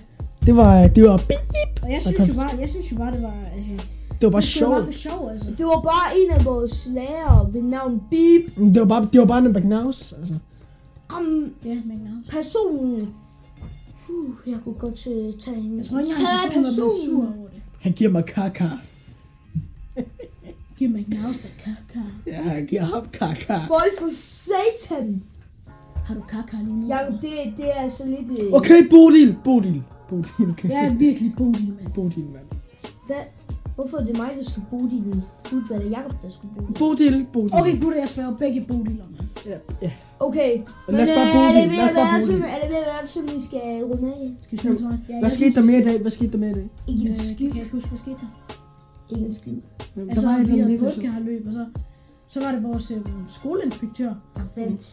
[0.47, 1.83] det var, det var bip.
[1.83, 3.73] Og jeg synes, jo bare, jeg synes jo bare, det var, altså,
[4.21, 4.95] Det var bare Det var bare for sjovt.
[4.95, 5.47] sjov, altså.
[5.59, 8.75] Det var bare en af vores lærere ved navn Beep.
[8.75, 10.35] Det var bare, det var bare en McNaus, altså.
[11.09, 12.27] Om Ja, McNaus.
[12.31, 13.01] personen.
[14.09, 15.77] Uh, jeg kunne godt øh, tage hende.
[15.77, 17.63] Jeg tror ikke, jeg har en person, der sur over det.
[17.81, 18.65] Han giver mig kaka.
[20.79, 22.01] Giv McNaus der kaka.
[22.27, 23.59] Ja, han giver ham kaka.
[23.69, 25.23] Føj for satan.
[26.05, 26.89] Har du kaka lige nu?
[26.89, 28.41] Jeg, det, det er altså lidt...
[28.41, 29.37] Øh, Okay, Bodil.
[29.45, 29.85] Bodil.
[30.09, 30.69] Bodil, okay.
[30.69, 31.93] Jeg er virkelig bodil, mand.
[31.95, 32.45] Bodil, mand.
[33.07, 33.17] Hvad?
[33.77, 35.23] Hvorfor er det mig, der skal bo i den?
[35.51, 36.75] Burde være det Jacob, der skulle bo i den.
[36.75, 37.55] Bodil, Bodil.
[37.55, 39.29] Okay, gutter, jeg sværger begge bodiler, mand.
[39.47, 39.93] Ja, ja.
[40.21, 40.51] Okay.
[40.89, 42.43] Lad os bare øh, bo er det ved Lad os at bare være den.
[42.43, 44.35] er det ved at være sådan, vi skal runde af?
[44.41, 44.93] Skal vi tøj?
[45.09, 46.01] Ja, Hvad skete der med i dag?
[46.01, 46.69] Hvad skete der med i dag?
[46.89, 47.51] Ikke en skid.
[47.51, 48.31] kan jeg huske, hvad skete der?
[49.11, 49.57] Ikke en skid.
[50.11, 51.67] Altså, vi havde andet påske har løb, og så,
[52.27, 54.15] så var det vores øh, skoleinspektør.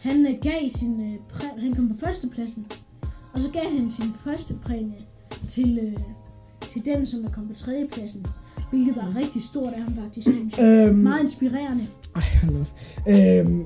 [0.02, 2.66] Han øh, gav sin, øh, præ- han kom på førstepladsen,
[3.34, 4.98] og så gav han sin første præmie
[5.48, 5.96] til, øh,
[6.60, 8.26] til den, som der kom på tredjepladsen.
[8.70, 10.28] Hvilket er rigtig stort af ham faktisk.
[10.60, 11.84] Øhm, Meget inspirerende.
[12.16, 12.66] Ej, hold op.
[13.08, 13.64] Øhm,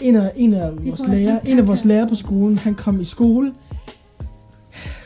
[0.00, 3.04] en af, en af vores lærer, en af vores lærer på skolen, han kom i
[3.04, 3.52] skole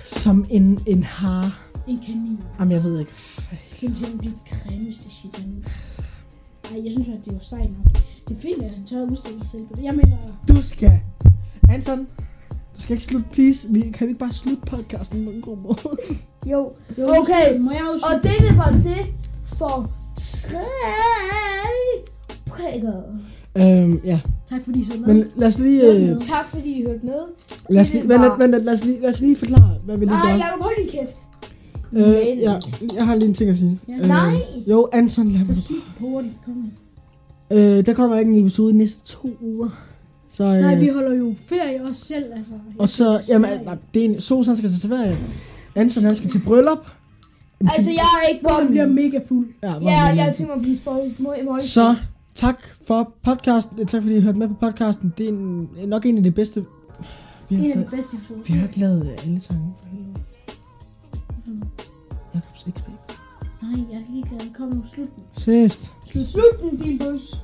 [0.05, 1.67] som en, en har.
[1.89, 2.39] En kanin.
[2.59, 3.13] Jamen, jeg ved ikke.
[3.71, 5.65] Simpelthen det grimmeste shit, han
[6.71, 7.93] Ej, jeg synes at det var sejt nok.
[8.29, 9.85] Det er fint, at han tør udstille sig selv på det.
[9.85, 10.17] Jeg mener,
[10.49, 11.01] Du skal...
[11.69, 12.07] Anton,
[12.81, 13.67] du skal ikke slutte, please.
[13.71, 15.77] Vi, kan vi ikke bare slutte podcasten på en god måde?
[16.47, 16.73] Jo.
[16.99, 17.59] jo, Okay.
[17.59, 19.07] Må jeg også Og det, var det
[19.45, 20.59] for tre
[22.47, 23.03] prikker.
[23.57, 24.21] øhm, ja.
[24.51, 25.15] Tak fordi I så med.
[25.15, 25.95] Men lad os lige...
[25.97, 27.21] Øh, Tak fordi I hørte med.
[27.71, 30.05] lad, os lige vent, vent, vent, lad, os lige, lad os lige forklare, hvad vi
[30.05, 30.37] lige Nej, gør.
[30.45, 31.17] Jacob, hold din kæft.
[31.93, 32.59] Øh, ja,
[32.97, 33.81] jeg har lige en ting at sige.
[33.89, 33.93] Ja.
[33.95, 34.33] Øh, Nej.
[34.67, 35.57] Jo, Anton, lad Så mig.
[35.57, 36.35] sig det hurtigt.
[36.45, 36.71] Kom.
[37.51, 39.69] Øh, der kommer ikke en episode de næste to uger.
[40.33, 42.53] Så, øh, Nej, vi holder jo ferie også selv, altså.
[42.79, 45.19] Og så, jamen, nej, det er en, Sos, han skal til Sverige.
[45.75, 46.91] Anton, han skal til bryllup.
[47.61, 49.49] Altså, jeg er ikke Hvor han bliver mega fuld.
[49.63, 50.33] Ja, hvor Ja, han jeg er.
[50.33, 51.15] tænker mig at blive for i
[51.45, 51.63] morgen.
[51.63, 51.97] Så,
[52.35, 53.87] tak for podcasten.
[53.87, 55.13] Tak fordi I hørte med på podcasten.
[55.19, 56.65] Det er en, nok en af de bedste...
[57.49, 58.41] Vi har, En af de bedste episoder.
[58.47, 60.15] vi har ikke lavet alle sange for helvede.
[62.35, 63.17] Jakobs X-Bag.
[63.63, 64.55] Nej, jeg er ligeglad.
[64.55, 65.23] Kom nu, slut den.
[65.37, 65.93] Seriøst.
[66.07, 66.27] Slut.
[66.27, 67.35] Slut den, din bøs.